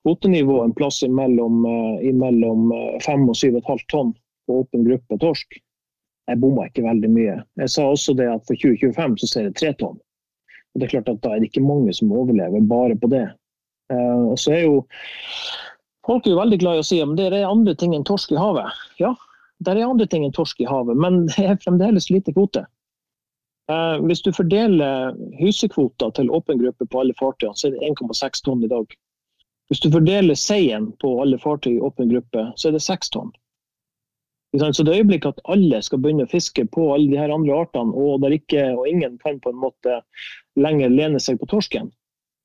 [0.04, 4.12] kvotenivået en plass imellom, eh, 5 og 7,5 tonn
[4.46, 5.62] på åpen gruppe torsk
[6.30, 7.36] jeg bomma ikke veldig mye.
[7.60, 9.98] Jeg sa også det at for 2025 så ser jeg tre tonn.
[10.72, 13.26] Og det er klart at Da er det ikke mange som overlever bare på det.
[13.90, 14.86] Og så er jo
[16.06, 18.32] Folk er jo veldig glad i å si at det er andre ting enn torsk
[18.34, 18.78] i havet.
[18.98, 19.12] Ja,
[19.64, 22.66] det er andre ting enn torsk i havet, men det er fremdeles lite kvote.
[23.70, 28.44] Eh, hvis du fordeler hysekvoter til åpen gruppe på alle fartøyene, så er det 1,6
[28.46, 28.96] tonn i dag.
[29.70, 33.32] Hvis du fordeler seien på alle fartøy i åpen gruppe, så er det 6 tonn.
[34.52, 37.94] Så det øyeblikket at alle skal begynne å fiske på alle de her andre artene,
[37.96, 40.02] og, ikke, og ingen kan på en måte
[40.60, 41.88] lenger lene seg på torsken,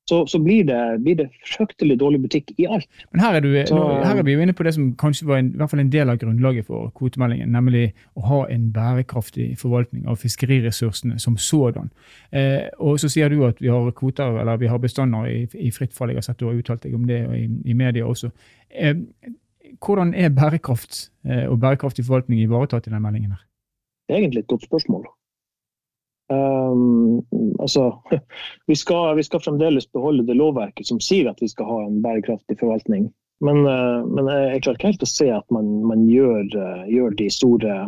[0.08, 2.88] så, så blir, det, blir, det, fryktelig dårlig butikk i alt.
[3.12, 5.42] Men her er, du, så, her er vi jo inne på det som kanskje var
[5.42, 9.50] en, i hvert fall en del av grunnlaget for kvotemeldingen, nemlig å ha en bærekraftig
[9.60, 11.92] forvaltning av fiskeriressursene som sådan.
[12.32, 15.72] Eh, og så sier du at vi har kvoter, eller vi har bestander i, i
[15.74, 16.14] fritt fall.
[16.14, 18.32] Jeg har sett du har uttalt deg om det i, i media også.
[18.72, 18.96] Eh,
[19.84, 23.36] hvordan er bærekraft eh, og bærekraftig forvaltning ivaretatt i denne meldingen?
[23.36, 23.44] her?
[24.08, 25.04] Det er egentlig et godt spørsmål.
[26.28, 27.22] Um,
[27.60, 28.02] altså,
[28.66, 32.02] vi skal, vi skal, fremdeles beholde det lovverket som sier at vi skal ha en
[32.04, 33.08] bærekraftig forvaltning.
[33.44, 37.16] Men, uh, men jeg klarer ikke helt å se at man, man gjør, uh, gjør
[37.20, 37.78] de, store,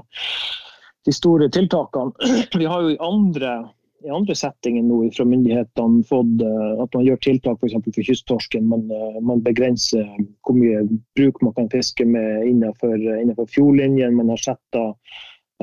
[1.08, 2.32] de store tiltakene.
[2.60, 3.60] Vi har jo i andre
[4.00, 7.74] i andre settinger nå fra myndighetene fått uh, at man gjør tiltak f.eks.
[7.74, 8.70] For, for kysttorsken.
[8.70, 8.86] Man,
[9.20, 10.06] man, begrenser
[10.46, 10.86] hvor mye
[11.18, 14.16] bruk man kan fiske med innenfor, innenfor fjordlinjen.
[14.16, 14.80] Man har sett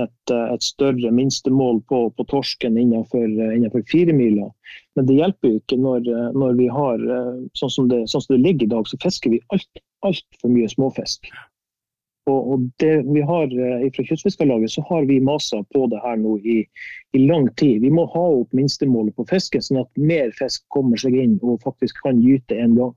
[0.02, 4.50] et, uh, et, større minstemål på, på torsken innenfor, innenfor firemila.
[4.98, 6.08] Men det hjelper jo ikke når,
[6.38, 7.04] når vi har
[7.58, 10.70] sånn som, det, sånn som, det, ligger i dag, så fisker vi altfor alt mye
[10.70, 11.30] småfisk.
[12.28, 16.18] Og, og det vi har eh, Fra Kystfiskarlaget så har vi masa på det her
[16.20, 16.60] nå i,
[17.16, 17.82] i, lang tid.
[17.82, 21.64] Vi må ha opp minstemålet på fisken, sånn at mer fisk kommer seg inn og
[21.64, 22.96] faktisk kan gyte en gang.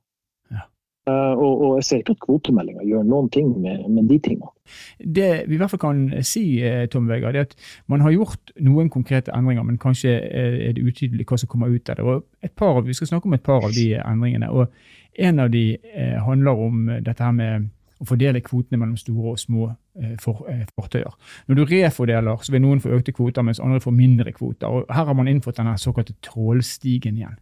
[1.10, 4.50] Uh, og, og, jeg ser ikke at kvotemeldinga gjør noen ting med, med, de tingene.
[4.98, 7.56] Det vi i hvert fall kan si, eh, Tom Vegard, er at
[7.90, 11.90] man har gjort noen konkrete endringer, men kanskje er det utydelig hva som kommer ut
[11.90, 12.06] av det.
[12.06, 14.50] Og et par, vi skal snakke om et par av de endringene.
[14.50, 14.70] og
[15.18, 17.70] En av de eh, handler om dette her med
[18.00, 19.68] å fordele kvotene mellom store og små
[20.00, 20.46] eh, for,
[20.76, 21.16] fortøyer.
[21.48, 24.68] Når du refordeler, så vil noen få økte kvoter, mens andre får mindre kvoter.
[24.68, 27.40] Og Her har man innført denne såkalte trålstigen igjen.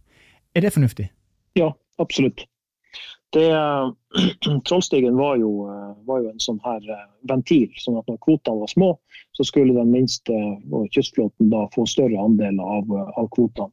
[0.55, 1.11] Er det fornuftig?
[1.59, 2.47] Ja, absolutt.
[3.35, 3.47] Det,
[4.67, 6.85] Trollstigen var jo, eh, var jo, en sånn her
[7.29, 7.69] ventil.
[7.77, 8.91] sånn at Når kvotene var små,
[9.37, 10.33] så skulle den minste
[10.95, 13.71] kystflåten da få større andel av, av kvotene.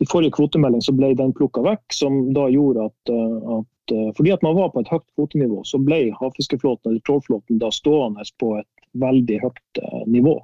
[0.00, 3.12] I forrige kvotemelding så ble den plukka vekk, som da gjorde at,
[3.56, 7.60] at Eh, fordi at man var på et høyt kvotenivå, så ble havfiskeflåten eller trålflåten
[7.62, 10.40] da stående på et veldig høyt eh, nivå.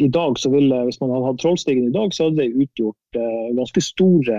[0.00, 3.18] I dag så ville, Hvis man hadde hatt Trollstigen i dag, så hadde det utgjort
[3.52, 4.38] ganske store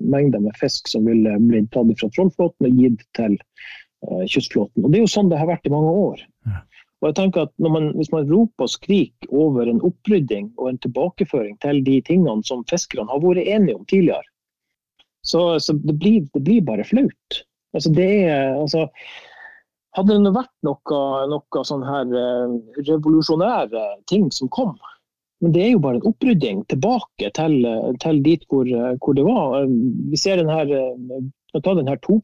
[0.00, 4.84] mengder med fisk som ville blitt tatt fra trålflåten og gitt til uh, kystflåten.
[4.84, 6.24] Og Det er jo sånn det har vært i mange år.
[6.48, 6.64] Ja.
[6.98, 10.80] Og jeg tenker at man, Hvis man roper og skriker over en opprydding og en
[10.82, 14.26] tilbakeføring til de tingene som fiskerne har vært enige om tidligere,
[15.22, 17.42] så, så det, blir, det, blir, bare flaut.
[17.74, 18.88] Altså, det er altså
[19.96, 20.98] Hadde det vært noe,
[21.32, 22.52] noe sånn her uh,
[22.86, 24.76] revolusjonære ting som kom,
[25.40, 27.66] men det er jo bare en opprydding tilbake til,
[28.02, 28.66] til dit hvor,
[28.98, 29.68] hvor, det var.
[30.10, 30.72] Vi ser denne, her
[31.64, 32.20] ta den her 2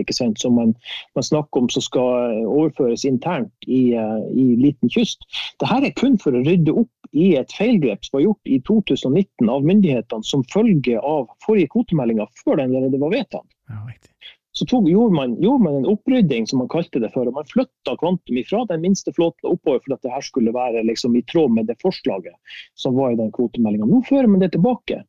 [0.00, 0.74] ikke som man,
[1.14, 3.92] man, snakker om som skal overføres internt i,
[4.32, 5.26] i liten kyst.
[5.60, 9.50] Dette er kun for å rydde opp i et feilgrep som var gjort i 2019
[9.52, 13.48] av myndighetene som følge av forrige kvotemeldinger, før den allerede var vedtatt.
[13.68, 13.84] Ja,
[14.52, 17.30] så tog, gjorde, man, gjorde, man, en opprydding, som man kalte det før.
[17.30, 20.84] og Man flytta kvantum fra den minste flåten oppover for at det her skulle være
[20.88, 23.88] liksom, i tråd med det forslaget som var i den kvotemeldinga.
[23.88, 25.02] Nå fører man det tilbake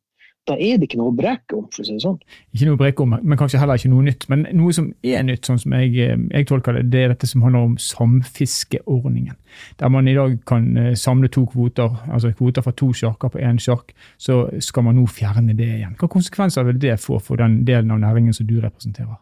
[0.44, 1.64] da er det ikke noe å breke om.
[1.72, 2.18] for å si det sånn.
[2.52, 4.26] Ikke noe å breke om, men kanskje heller ikke noe nytt.
[4.28, 7.26] Men noe som er nytt, sånn som jeg, eh, jeg tolker det, det er dette
[7.26, 9.36] som handler om samfiskeordningen.
[9.80, 13.40] Der man i dag kan eh, samle to kvoter, altså kvoter fra to sjarker på
[13.40, 13.94] én sjark.
[14.18, 15.96] Så skal man nå fjerne det igjen.
[15.96, 19.16] Hva konsekvenser vil det få for den delen av næringen som du representerer?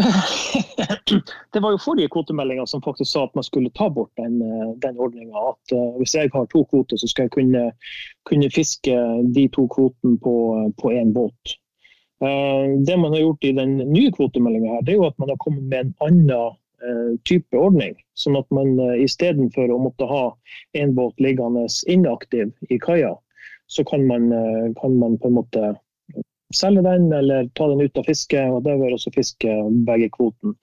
[1.52, 4.40] det var jo forrige kvotemeldinga som faktisk sa at man skulle ta bort den,
[4.80, 5.36] den ordninga.
[5.52, 7.64] At uh, hvis jeg har to kvoter, så skal jeg kunne,
[8.28, 8.96] kunne fiske
[9.34, 11.56] de to kvotene på én båt.
[12.20, 15.64] Uh, det man har gjort i den nye kvotemeldinga, er jo at man har kommet
[15.64, 17.96] med en annen uh, type ordning.
[18.14, 20.24] Sånn at man istedenfor å måtte ha
[20.76, 23.14] én båt liggende inaktiv i kaia,
[23.70, 24.32] så kan man,
[24.80, 25.68] kan man på en måte
[26.54, 30.56] selge den eller ta den ut av fiske, og det vil også fiske begge kvoten.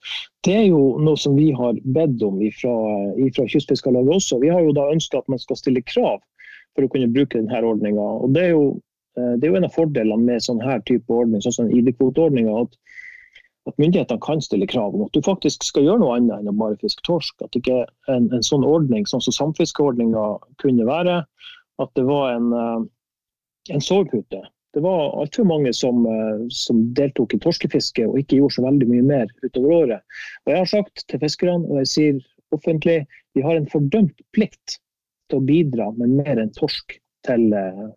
[0.44, 4.40] Det er jo noe som vi har bedt om fra Kystfiskarlaget også.
[4.42, 6.20] Vi har jo da ønska at man skal stille krav
[6.76, 8.08] for å kunne bruke denne ordninga.
[8.36, 11.72] Det, eh, det er jo en av fordelene med sånn her type ordning, sånn som
[11.72, 12.66] ID-kvoteordninga.
[12.66, 12.76] At,
[13.68, 16.56] at myndighetene kan stille krav om at du faktisk skal gjøre noe annet enn å
[16.60, 17.40] bare fiske torsk.
[17.44, 20.28] At ikke en, en sånn ordning, sånn som samfiskeordninga
[20.60, 21.22] kunne være,
[21.78, 22.86] at det var en, eh,
[23.72, 28.58] en sovepute det var altfor mange som, eh, som, deltok i torskefiske og ikke gjorde
[28.58, 30.20] så veldig mye mer utover året.
[30.44, 32.20] Og Jeg har sagt til fiskerne, og jeg sier
[32.52, 33.00] offentlig,
[33.34, 34.78] vi har en fordømt plikt
[35.28, 37.88] til å bidra med mer enn torsk til, eh,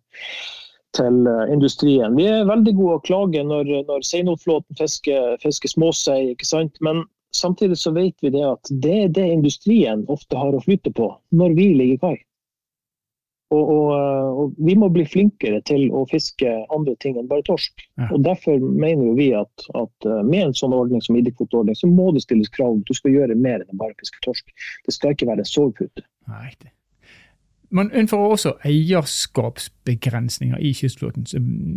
[0.98, 2.16] til eh, industrien.
[2.16, 6.80] Vi er veldig gode å klage når, når seinotflåten fisker, fisker småsei, ikke sant?
[6.82, 7.04] men
[7.36, 11.14] samtidig så vet vi det at det er det industrien ofte har å flyte på
[11.36, 12.18] når vi ligger i kai.
[13.52, 13.88] Og, og,
[14.40, 17.84] og, Vi må bli flinkere til å fiske andre ting enn bare torsk.
[18.00, 18.10] Ja.
[18.16, 21.90] Og Derfor mener jo vi at, at, eh, med en sånn ordning som ID-kvoteordning, så
[21.92, 24.54] må det stilles krav om at du skal gjøre mer enn bare fiske torsk.
[24.88, 26.06] Det skal ikke være en sovepute.
[26.32, 26.72] Riktig.
[27.72, 31.24] Man innfører også eierskapsbegrensninger i kystflåten.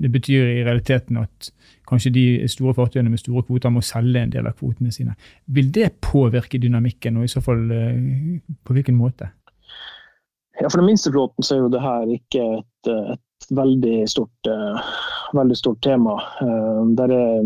[0.02, 1.52] Det betyr i realiteten at
[1.86, 5.14] kanskje de store fartøyene med store kvoter må selge en del av kvotene sine.
[5.46, 7.94] Vil det påvirke dynamikken, og i så fall eh,
[8.66, 9.30] på hvilken måte?
[10.60, 14.48] Ja, For den minste flåten så er jo det her ikke et, et veldig, stort,
[14.48, 14.92] uh,
[15.34, 16.14] veldig, stort, tema.
[16.40, 17.40] Uh, der er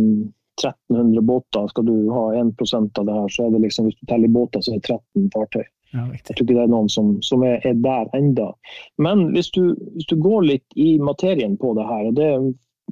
[0.59, 1.69] 1300 båter.
[1.73, 4.61] Skal du ha 1% av det her, så er det liksom, hvis du teller båter,
[4.61, 5.65] så er det 13 fartøy.
[5.97, 8.51] Ja, jeg tror ikke det er noen som, som er, er, der enda.
[9.01, 12.29] Men hvis du, hvis du, går litt i materien på det her, og det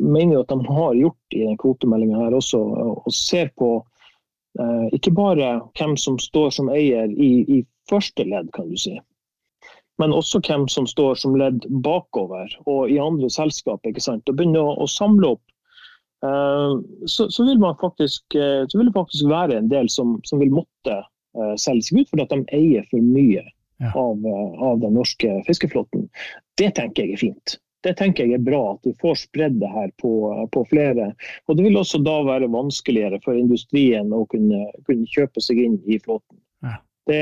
[0.00, 4.87] mener jeg at de har gjort i den kvotemeldinga her også, og ser på uh,
[4.96, 8.96] ikke bare hvem som står som eier i, i første ledd, kan du si
[9.98, 13.80] men også hvem som står som ledd bakover og i andre selskap.
[13.87, 14.28] ikke sant?
[14.28, 15.44] Og begynne å, å samle opp.
[16.24, 20.40] Uh, så, så, vil faktisk, uh, så, vil det faktisk være en del som, som
[20.40, 23.92] vil måtte uh, selge seg ut fordi at de eier for mye ja.
[23.92, 24.24] av,
[24.64, 26.09] av, den norske fiskeflåten.
[26.56, 27.59] Det tenker jeg er fint.
[27.85, 30.11] Det tenker jeg er bra, at vi får spredd det her på,
[30.52, 31.12] på, flere.
[31.46, 35.76] Og Det vil også da være vanskeligere for industrien å kunne, kunne kjøpe seg inn
[35.85, 36.40] i flåten.
[37.07, 37.19] Det,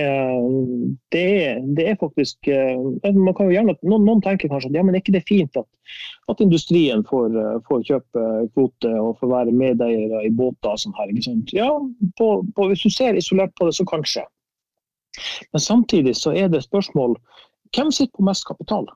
[1.12, 2.78] det, er, det, er, faktisk eh,
[3.12, 5.58] man kan jo gjerne, noen, noen, tenker kanskje at ja, men er ikke det fint
[5.60, 5.66] at,
[6.32, 8.22] at industrien får, eh, får, kjøpe
[8.54, 11.12] kvote og får være medeiere i båter sånn her.
[11.12, 11.52] ikke sant?
[11.52, 11.68] Ja,
[12.16, 14.24] på, på, Hvis du ser isolert på det, så kanskje.
[15.52, 17.18] Men samtidig så er det spørsmål
[17.76, 18.88] hvem sitter på mest kapital?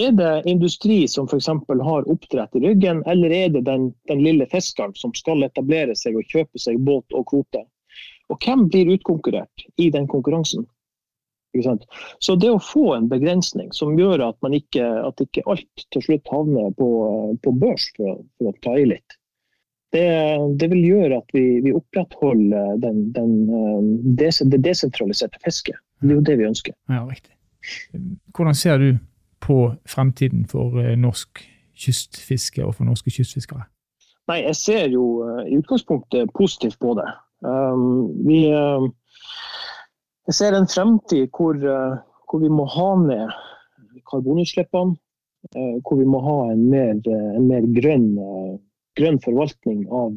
[0.00, 1.50] Er det industri som f.eks.
[1.84, 6.16] har oppdrett i ryggen, eller er det den, den lille fiskeren som skal etablere seg
[6.16, 7.66] og kjøpe seg båt og kvote?
[8.30, 10.66] Og hvem blir utkonkurrert i den konkurransen?
[12.18, 16.04] Så det å få en begrensning som gjør at, man ikke, at ikke alt til
[16.06, 16.88] slutt havner på,
[17.44, 19.18] på børs, for, for, å ta i litt,
[19.92, 20.06] det,
[20.56, 23.34] det, vil gjøre at vi, vi opprettholder den, den,
[24.16, 25.76] det, det desentraliserte fisket.
[26.00, 26.76] Det er jo det vi ønsker.
[26.88, 27.34] Ja, riktig.
[28.32, 28.88] Hvordan ser du
[29.44, 31.44] på fremtiden for eh, norsk
[31.76, 33.66] kystfiske og for norske kystfiskere?
[34.30, 37.10] Nei, Jeg ser jo eh, i utgangspunktet positivt på det.
[37.42, 38.86] Um, vi uh,
[40.30, 41.98] ser en fremtid hvor, uh,
[42.30, 43.32] hvor, vi må ha ned
[44.10, 44.94] karbonutslippene.
[45.56, 48.12] Uh, hvor vi må ha en mer, en mer grønn,
[48.94, 50.14] grønn, forvaltning av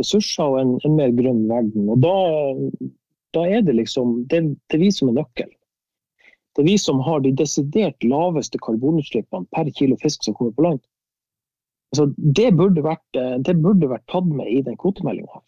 [0.00, 1.90] ressurser og en, en mer grønn verden.
[1.92, 2.14] Og da,
[3.36, 5.52] da er det liksom det, det, er vi som er nøkkelen.
[6.56, 10.64] Det er vi som har de desidert laveste karbonutslippene per kilo fisk som kommer på
[10.64, 10.80] land.
[11.92, 15.44] Altså, det, burde vært, det burde vært tatt med i den kvotemeldinga.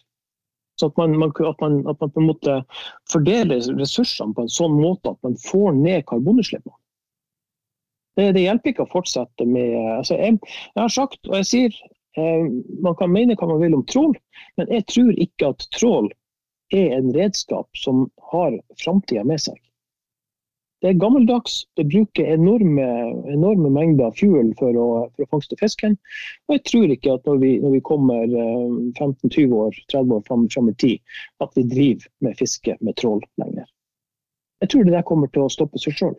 [0.80, 2.54] Så at man, man, at, man, at man, på en måte
[3.12, 6.76] fordeler ressursene på en sånn måte at man får ned karbonutslippene.
[8.14, 11.78] Det, det, hjelper ikke å fortsette med altså jeg, jeg, har sagt, og jeg sier,
[12.18, 12.44] eh,
[12.82, 14.14] man kan mene hva man vil om trål,
[14.58, 16.12] men jeg tror ikke at trål
[16.74, 19.58] er en redskap som har framtida med seg.
[20.84, 21.62] Det er gammeldags.
[21.76, 22.86] Det bruker enorme,
[23.32, 25.96] enorme mengder fuel for å, for å, fangste fisken.
[26.44, 30.26] Og jeg tror ikke at når vi, når vi kommer 15-20 eh, år, 30 år
[30.28, 33.64] fram, fram, i tid, at vi driver med fiske med trål lenger.
[34.60, 36.14] Jeg tror det der kommer til å stoppe seg sjøl.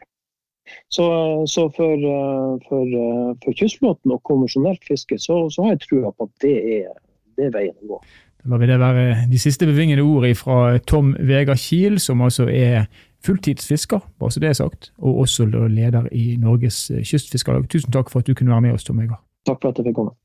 [0.89, 1.05] Så,
[1.45, 6.09] så for, eh, for, eh, for, kystflåten og konvensjonelt fiske, så, så, har jeg trua
[6.09, 6.93] på at det er,
[7.37, 8.05] det er veien å gå.
[8.41, 12.89] Da lar det være de siste bevingede ord fra Tom Vegard Kiel, som altså er
[13.25, 17.67] fulltidsfisker, bare så det er sagt, og også leder i Norges kystfiskerlag.
[17.71, 19.19] Tusen takk for at du kunne være med oss, Tom Egger.
[19.45, 20.15] Takk for at jeg fikk komme.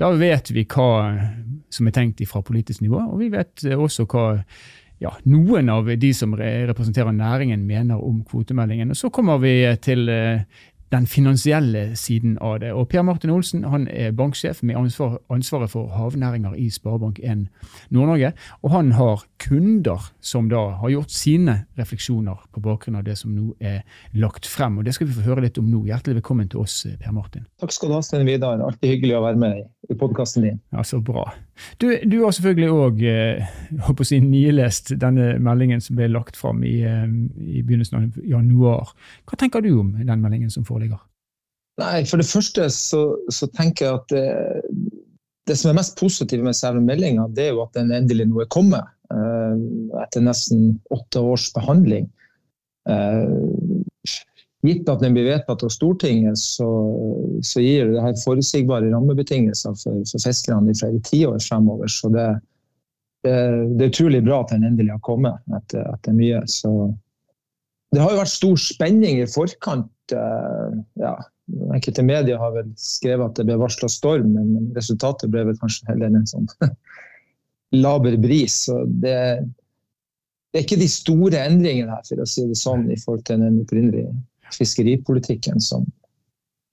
[0.00, 0.90] Da vet vi hva
[1.70, 4.28] som er tenkt fra politisk nivå, og vi vet også hva
[5.00, 8.92] ja, noen av de som representerer næringen mener om kvotemeldingen.
[8.92, 10.42] Og Så kommer vi til eh,
[10.90, 12.72] den finansielle siden av det.
[12.74, 17.44] Og Per Martin Olsen han er banksjef med ansvar, ansvaret for havnæringer i Sparebank1
[17.94, 18.32] Nord-Norge.
[18.62, 23.34] Og han har kunder som da har gjort sine refleksjoner på bakgrunn av det som
[23.36, 23.84] nå er
[24.18, 24.78] lagt frem.
[24.78, 25.84] Og Det skal vi få høre litt om nå.
[25.86, 27.46] Hjertelig velkommen til oss, Per Martin.
[27.62, 28.58] Takk skal du ha, Sten Vidar.
[28.58, 30.60] Alltid hyggelig å være med i podkasten din.
[30.74, 31.28] Ja, Så bra.
[31.80, 33.52] Du, du har selvfølgelig òg eh,
[34.06, 37.06] si, nylest denne meldingen som ble lagt fram i, eh,
[37.40, 38.94] i, begynnelsen av januar.
[39.28, 41.00] Hva tenker du om den meldingen som foreligger?
[41.80, 44.24] Nei, For det første så, så tenker jeg at det,
[45.48, 48.50] det, som er mest positivt med selve meldinga, er jo at den endelig nå er
[48.52, 48.90] kommet.
[49.10, 49.54] Eh,
[50.04, 52.10] etter nesten åtte års behandling.
[52.88, 53.32] Eh,
[54.60, 56.68] Gitt at den blir vedtatt av Stortinget, så,
[57.40, 61.88] så gir det her forutsigbare rammebetingelser for, for fiskerne i flere tiår fremover.
[61.88, 62.26] Så det,
[63.24, 63.32] det,
[63.78, 66.42] det, er utrolig bra at den endelig har kommet etter, etter, mye.
[66.44, 66.74] Så
[67.94, 70.12] det har jo vært stor spenning i forkant.
[70.12, 71.16] Eh, ja,
[71.74, 75.88] Enkelte medier har vel skrevet at det ble varsla storm, men resultatet ble vel kanskje
[75.88, 76.46] heller en sånn
[77.80, 78.66] laber bris.
[78.68, 79.16] Så det,
[80.52, 83.40] det er ikke de store endringene her, for å si det sånn, i forhold til
[83.40, 84.12] den opprinnelige
[84.56, 85.88] fiskeripolitikken som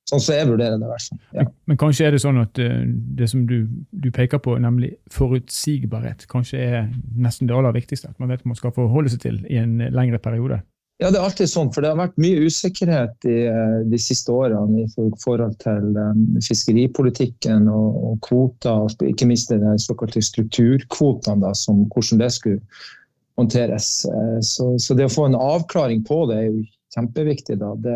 [0.07, 0.87] Sånn som jeg vurderer det.
[0.87, 1.19] i hvert fall.
[1.35, 1.43] Ja.
[1.43, 2.79] Men, men, kanskje er det sånn at uh,
[3.19, 3.57] det som du,
[3.91, 6.87] du, peker på, nemlig forutsigbarhet, kanskje er
[7.19, 8.13] nesten det aller viktigste?
[8.13, 10.61] At man vet man skal forholde seg til i en lengre periode?
[10.97, 14.31] Ja, det er alltid sånn, for det har vært mye usikkerhet i uh, de siste
[14.31, 21.43] årene i forhold til um, fiskeripolitikken og, og kvoter, og ikke minst de såkalte strukturkvotene,
[21.43, 22.63] da, som, hvordan det skulle
[23.37, 23.91] håndteres.
[24.41, 26.63] Så, så, det å få en avklaring på det er jo
[26.97, 27.59] kjempeviktig.
[27.61, 27.71] Da.
[27.85, 27.95] Det,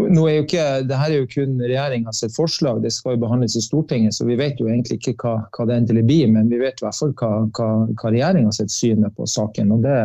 [0.00, 3.58] nå er jo ikke, det her er jo kun regjeringas forslag, det skal jo behandles
[3.58, 6.32] i Stortinget, så vi vet jo egentlig ikke hva, hva det endelig blir.
[6.32, 9.76] Men vi vet i hvert fall hva, hva, hva regjeringas syn er på saken.
[9.76, 10.02] og det,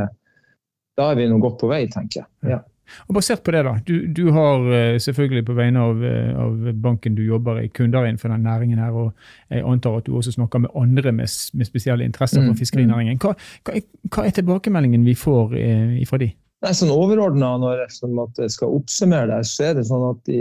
[0.98, 2.56] Da er vi nå godt på vei, tenker jeg.
[2.56, 2.63] Ja.
[3.08, 3.74] Og Basert på det, da.
[3.88, 8.06] Du, du, har eh, selvfølgelig på vegne av, eh, av, banken du jobber i, kunder
[8.06, 9.13] innenfor den næringen her, og
[9.50, 13.17] jeg antar at du også snakker med andre med, med spesielle interesser for mm, fiskerinæringen.
[13.17, 13.21] Mm.
[13.24, 13.34] Hva,
[13.65, 16.32] hva, hva, er tilbakemeldingen vi får eh, fra de?
[16.65, 20.39] Nei, sånn Overordna, når jeg skal oppsummere det, så er det sånn at de,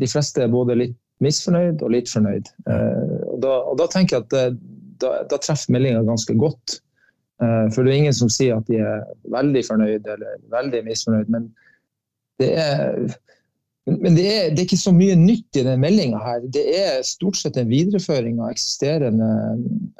[0.00, 2.48] de fleste er både litt misfornøyd og litt fornøyd.
[2.64, 4.44] Eh, og, da, og, da, tenker jeg at det,
[5.02, 6.78] da, da, treffer meldinga ganske godt.
[7.44, 9.04] Eh, for det er ingen som sier at de er
[9.36, 11.34] veldig fornøyd eller veldig misfornøyd.
[11.36, 11.50] Men
[12.40, 12.96] det er,
[13.90, 16.44] men det er, det er ikke så mye nytt i den meldinga her.
[16.56, 19.30] Det er stort sett en videreføring av eksisterende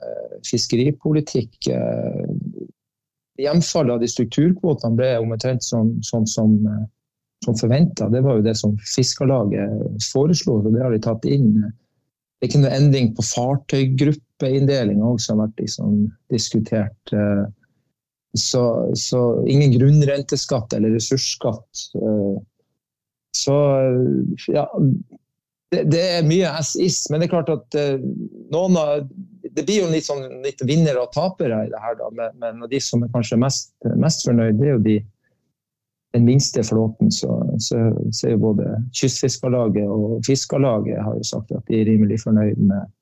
[0.01, 1.69] eh, fiskeripolitikk.
[3.41, 6.83] Hjemfallet av de strukturkvotene ble omtrent sånn, sånn som, eh,
[7.45, 8.11] som forventa.
[8.13, 11.55] Det var jo det som Fiskarlaget foreslo, og det har vi tatt inn.
[11.61, 15.97] Det er ikke noe endring på fartøygruppeinndelinga som har vært liksom
[16.33, 17.15] diskutert.
[17.15, 17.47] Eh,
[18.39, 21.87] så, så, ingen grunnrenteskatt eller ressursskatt.
[21.99, 22.37] Eh,
[23.37, 23.57] så
[24.51, 24.67] ja,
[25.71, 27.77] det, det, er mye as-is, men det er klart at
[28.51, 29.05] noen av
[29.55, 32.11] det blir jo litt sånn litt vinnere og tapere i det her, da.
[32.17, 34.97] Men, men de som er kanskje mest, mest fornøyd, det er jo de,
[36.15, 37.11] den minste flåten.
[37.15, 37.81] Så, så,
[38.13, 42.63] så er jo både Kystfiskarlaget og Fiskarlaget har jo sagt at de er rimelig fornøyd
[42.63, 42.93] med,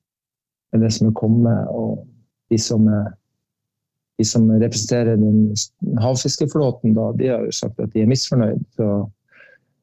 [0.73, 1.69] med det som er kommet.
[1.69, 2.03] Og
[2.49, 3.13] de som, er,
[4.17, 5.53] de som representerer den
[6.01, 8.65] havfiskeflåten, da, de har jo sagt at de er misfornøyd.
[8.77, 8.91] Så,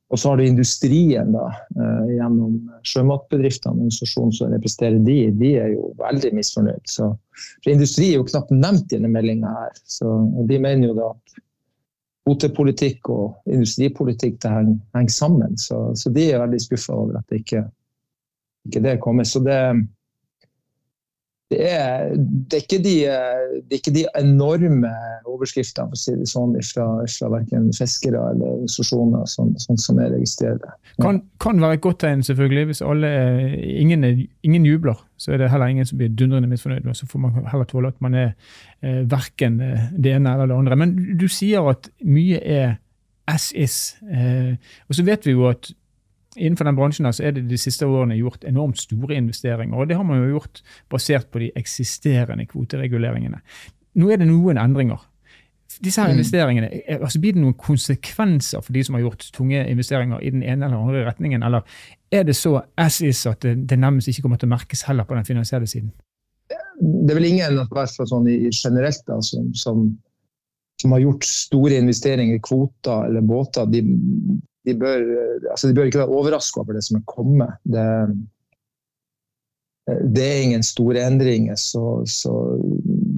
[0.08, 1.46] og så har du industrien, da,
[1.80, 6.84] eh, gjennom sjømatbedriftene, organisasjonen som representerer de, de er jo veldig misfornøyd.
[6.86, 7.08] Så,
[7.64, 9.74] for industri er jo knapt nevnt i denne meldinga her.
[9.82, 11.40] Så, og de mener jo da at
[12.26, 15.58] kvotepolitikk og industripolitikk det henger, henger sammen.
[15.58, 17.64] Så, så, de er veldig skuffa over at det ikke,
[18.70, 19.26] ikke det kommer.
[19.26, 19.58] Så det,
[21.50, 22.08] det er,
[22.50, 24.90] det, er de, det er, ikke de, enorme
[25.30, 30.00] overskriftene for å si det sånn, fra, fra verken fiskere eller organisasjoner, sånn, sånn som
[30.02, 30.64] jeg registrerer.
[30.66, 31.04] Ja.
[31.04, 32.66] Kan, kan være et godt tegn, selvfølgelig.
[32.72, 33.12] Hvis alle,
[33.62, 34.02] ingen,
[34.42, 36.90] ingen, jubler, så er det heller ingen som blir dundrende misfornøyd.
[36.98, 38.32] Så får man heller tåle at man er
[38.82, 40.82] eh, verken eh, det ene eller det andre.
[40.82, 42.80] Men du sier at mye er
[43.30, 43.94] as is.
[44.10, 45.70] Eh, og så vet vi jo at
[46.36, 49.76] innenfor den bransjen så er det de siste årene gjort enormt store investeringer.
[49.76, 53.42] og Det har man jo gjort basert på de eksisterende kvotereguleringene.
[53.96, 55.02] Nå er det noen endringer.
[55.82, 56.14] Disse her mm.
[56.14, 56.68] investeringene,
[57.00, 60.68] altså Blir det noen konsekvenser for de som har gjort tunge investeringer i den ene
[60.68, 61.66] eller andre retningen, eller
[62.12, 65.04] er det så as is at det, det nærmest ikke kommer til å merkes heller
[65.04, 65.92] på den finansielle siden?
[66.80, 69.86] det er vel ingen i hvert fall sånn generelt da, som, som,
[70.80, 73.68] som, har gjort store investeringer i kvoter eller båter.
[73.72, 73.82] De,
[74.66, 75.02] de, bør,
[75.50, 77.52] altså de bør, ikke være overraska over det som er kommet.
[77.62, 77.86] Det,
[80.16, 81.58] det er ingen store endringer.
[81.60, 82.32] Så, så,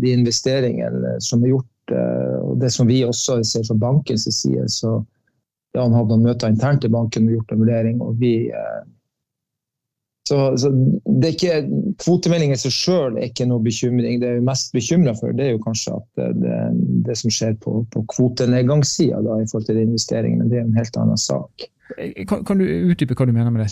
[0.03, 4.69] de investeringene som er gjort, eh, og det som vi også ser fra bankens side,
[4.73, 4.99] så
[5.77, 8.01] Jan hadde noen møter internt i banken og gjort en vurdering.
[8.05, 8.81] og vi eh,
[10.29, 10.69] så, så,
[11.05, 11.59] det er ikke,
[12.03, 14.21] Kvotemelding i seg sjøl er ikke noe bekymring.
[14.21, 16.59] Det jeg er mest bekymra for, det er jo kanskje at det, det,
[17.07, 21.21] det som skjer på, på kvotenedgangssida i forhold til investeringene, det er en helt annen
[21.21, 21.69] sak.
[22.29, 23.71] Kan, kan du utdype hva du mener med det?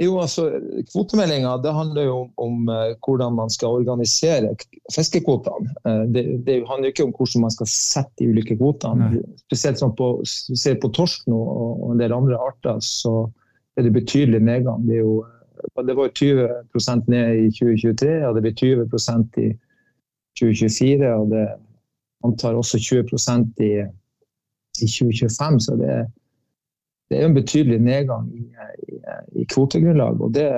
[0.00, 0.46] Jo, altså,
[0.88, 4.54] Kvotemeldinga handler jo om, om uh, hvordan man skal organisere
[4.94, 5.74] fiskekvotene.
[5.84, 9.20] Uh, det, det, handler ikke om hvordan man skal sette de ulike kvotene.
[9.44, 13.28] Spesielt sånn på, ser på torsk nå og en del andre arter, så
[13.76, 14.86] er det betydelig nedgang.
[14.88, 15.24] Det, jo,
[15.76, 16.48] eh, det var 20
[17.08, 18.82] ned i 2023, og det blir 20
[19.42, 19.52] i
[20.38, 21.14] 2024.
[21.14, 21.46] Og det
[22.24, 23.72] antar også 20% i,
[24.82, 25.60] i 2025.
[25.60, 26.06] Så det
[27.12, 28.46] det er en betydelig nedgang i,
[28.88, 28.94] i,
[29.42, 30.20] i kvotegrunnlag.
[30.20, 30.48] Og det,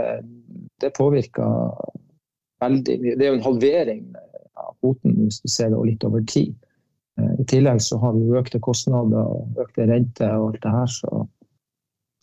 [0.80, 1.72] det, påvirker
[2.62, 3.16] veldig mye.
[3.18, 4.04] Det er jo en halvering
[4.54, 6.54] av kvoten hvis du ser det litt over tid.
[7.18, 10.92] Eh, I tillegg så har vi økte kostnader og økte renter og alt det her.
[10.94, 11.24] Så,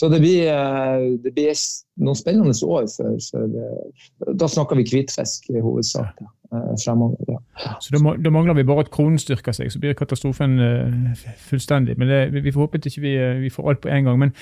[0.01, 1.57] så det, blir, eh, det blir,
[2.01, 2.87] noen spennende år.
[2.89, 6.23] For, for, eh, da snakker vi hvitfisk i hovedsak.
[6.23, 6.29] Ja.
[6.57, 7.19] Eh, fremover.
[7.29, 7.75] Ja.
[7.85, 11.99] Så da, da, mangler vi bare at kronen styrker seg, så blir katastrofen uh, fullstendig.
[12.01, 14.17] Men det, vi får håpe at ikke vi, ikke vi får alt på en gang.
[14.23, 14.33] Men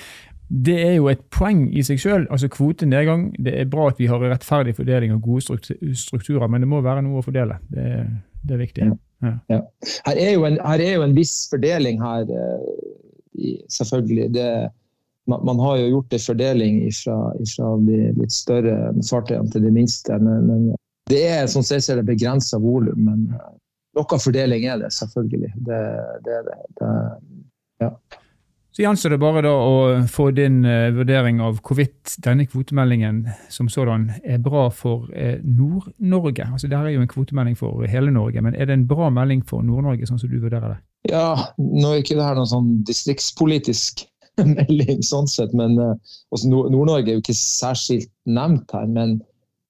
[0.48, 2.26] det er jo et poeng i seg selv.
[2.32, 3.28] Altså kvotenedgang.
[3.36, 5.60] Det er bra at vi har rettferdig fordeling og gode
[6.06, 7.60] strukturer, men det må være noe å fordele.
[7.68, 7.86] Det,
[8.48, 8.88] det er viktig.
[8.88, 9.36] Ja.
[9.52, 9.62] Ja.
[10.08, 12.24] Her, er en, her, er jo en, viss fordeling her,
[13.68, 14.30] selvfølgelig.
[14.40, 14.50] Det,
[15.30, 18.76] man, man, har jo gjort en fordeling fra de litt større
[19.06, 20.18] fartøyene til de minste.
[20.22, 20.70] Men, men
[21.10, 23.52] det er sånn sett er det begrensa volum, men eh,
[23.98, 25.52] noe fordeling er det selvfølgelig.
[25.68, 25.84] Det,
[26.26, 26.58] det det.
[26.80, 26.90] det
[27.86, 27.94] ja.
[28.70, 29.78] Så gjenstår det bare å
[30.08, 36.46] få din uh, vurdering av hvorvidt denne kvotemeldingen som sådan er bra for uh, Nord-Norge.
[36.46, 39.42] Altså Dette er jo en kvotemelding for hele Norge, men er det en bra melding
[39.48, 40.78] for Nord-Norge, sånn som du vurderer det?
[41.10, 44.04] Ja, nå er ikke det her noen sånn distriktspolitisk
[44.56, 46.14] melding, sånn sett, men uh,
[46.46, 48.88] Nord-Norge er jo ikke særskilt nevnt her.
[48.90, 49.20] men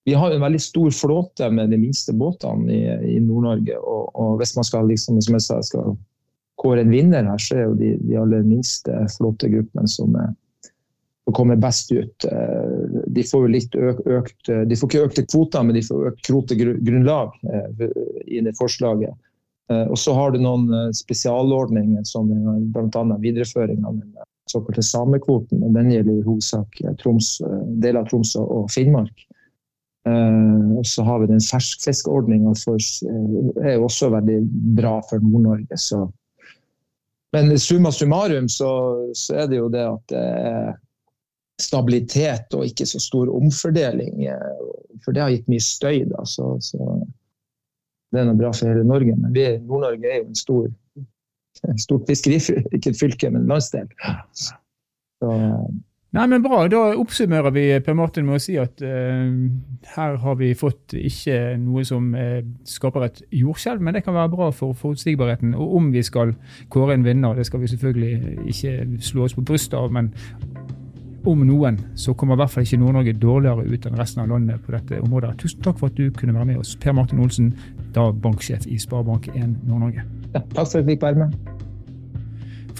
[0.04, 2.82] vi har en veldig stor flåte med de minste båtene i,
[3.16, 3.76] i Nord-Norge.
[3.78, 5.96] Og, og, hvis man skal, liksom, som jeg sa, skal
[6.60, 10.16] kåre en vinner her, så er jo de, de aller minste flåtegruppene som,
[11.26, 12.26] som kommer best ut.
[12.26, 16.12] Eh, de får jo litt økt, økt De får ikke økte kvoter, men de får
[16.12, 17.86] økt kvotegrunnlag eh,
[18.26, 19.14] i det forslaget.
[19.70, 22.32] Eh, og så har du noen spesialordninger, som
[22.72, 23.06] bl.a.
[23.20, 24.10] videreføring av den
[24.50, 25.62] såkalte samekvoten.
[25.64, 27.36] og Den gjelder i hovedsak Troms,
[27.82, 29.26] deler av Troms og Finnmark.
[30.08, 32.78] Uh, og så har vi den ferskfiskordninga som
[33.60, 34.38] er også veldig
[34.78, 35.76] bra for Nord-Norge.
[37.36, 38.70] Men summa summarum så,
[39.14, 40.70] så, er det jo det at det er
[41.60, 44.24] stabilitet og ikke så stor omfordeling.
[45.04, 46.24] For det har gitt mye støy, da.
[46.24, 46.80] Så, så
[48.10, 49.14] det er nå bra for hele Norge.
[49.20, 49.36] Men
[49.68, 50.66] Nord-Norge er jo en stor,
[51.84, 52.40] stort fiskeri,
[52.72, 53.88] ikke et fylke, men en landsdel.
[54.34, 55.30] Så,
[56.10, 56.64] Nei, men Bra.
[56.66, 59.28] Da oppsummerer vi Per Martin med å si at uh,
[59.94, 64.32] her har vi fått ikke noe som uh, skaper et jordskjelv, men det kan være
[64.32, 65.54] bra for forutsigbarheten.
[65.54, 66.34] Og om vi skal
[66.74, 68.74] kåre en vinner, det skal vi selvfølgelig ikke
[69.06, 70.10] slå oss på brystet av, men
[71.30, 74.64] om noen så kommer i hvert fall ikke Nord-Norge dårligere ut enn resten av landet
[74.64, 75.36] på dette området.
[75.44, 77.52] Tusen takk for at du kunne være med oss, Per Martin Olsen,
[77.94, 80.08] da banksjef i Sparebank1 Nord-Norge.
[80.34, 81.38] Ja, takk for at jeg fikk være med.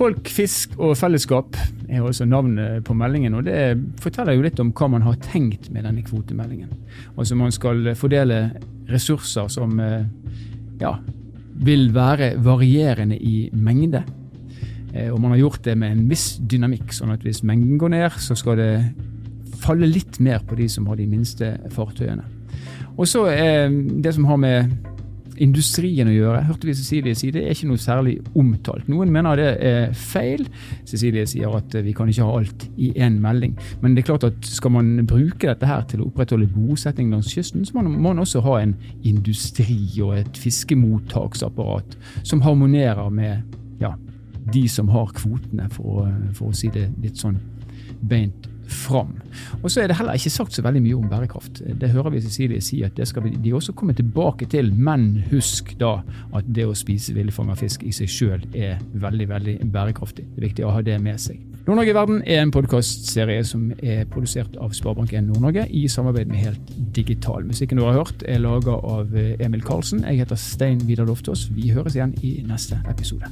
[0.00, 1.56] Folk, fisk og fellesskap
[1.90, 3.34] er også navnet på meldingen.
[3.36, 6.70] og Det forteller jo litt om hva man har tenkt med denne kvotemeldingen.
[7.18, 8.38] Altså Man skal fordele
[8.88, 10.06] ressurser som eh,
[10.80, 10.94] ja,
[11.66, 14.02] vil være varierende i mengde.
[14.94, 17.92] Eh, og man har gjort det med en viss dynamikk, sånn at hvis mengden går
[17.92, 18.72] ned, så skal det
[19.60, 22.24] falle litt mer på de som har de minste fartøyene.
[22.96, 23.68] Og så er
[24.02, 24.72] det som har med
[25.40, 27.30] industrien å gjøre, hørte vi Cecilie si.
[27.34, 28.88] Det er ikke noe særlig omtalt.
[28.90, 30.44] Noen mener det er feil.
[30.88, 33.56] Cecilie sier at vi kan ikke ha alt i én melding.
[33.80, 37.32] Men det er klart at skal man bruke dette her til å opprettholde bosetting langs
[37.32, 38.76] kysten, så må man også ha en
[39.06, 43.94] industri og et fiskemottaksapparat som harmonerer med ja,
[44.52, 47.40] de som har kvotene, for, for å si det litt sånn
[48.00, 49.12] beint fram.
[49.62, 51.62] Og så er det heller ikke sagt så veldig mye om bærekraft.
[51.80, 55.74] Det hører vi Cecilie si at det skal de også komme tilbake til, men husk
[55.80, 55.98] da
[56.36, 60.26] at det å spise villfanga fisk i seg sjøl er veldig, veldig bærekraftig.
[60.30, 61.40] Det er viktig å ha det med seg.
[61.66, 66.40] Nord-Norge i verden er en podkastserie som er produsert av Sparebank1 Nord-Norge i samarbeid med
[66.40, 67.44] Helt Digital.
[67.46, 70.02] Musikken du har hørt er laga av Emil Karlsen.
[70.08, 71.50] Jeg heter Stein Vidar Loftaas.
[71.54, 73.28] Vi høres igjen i neste episode.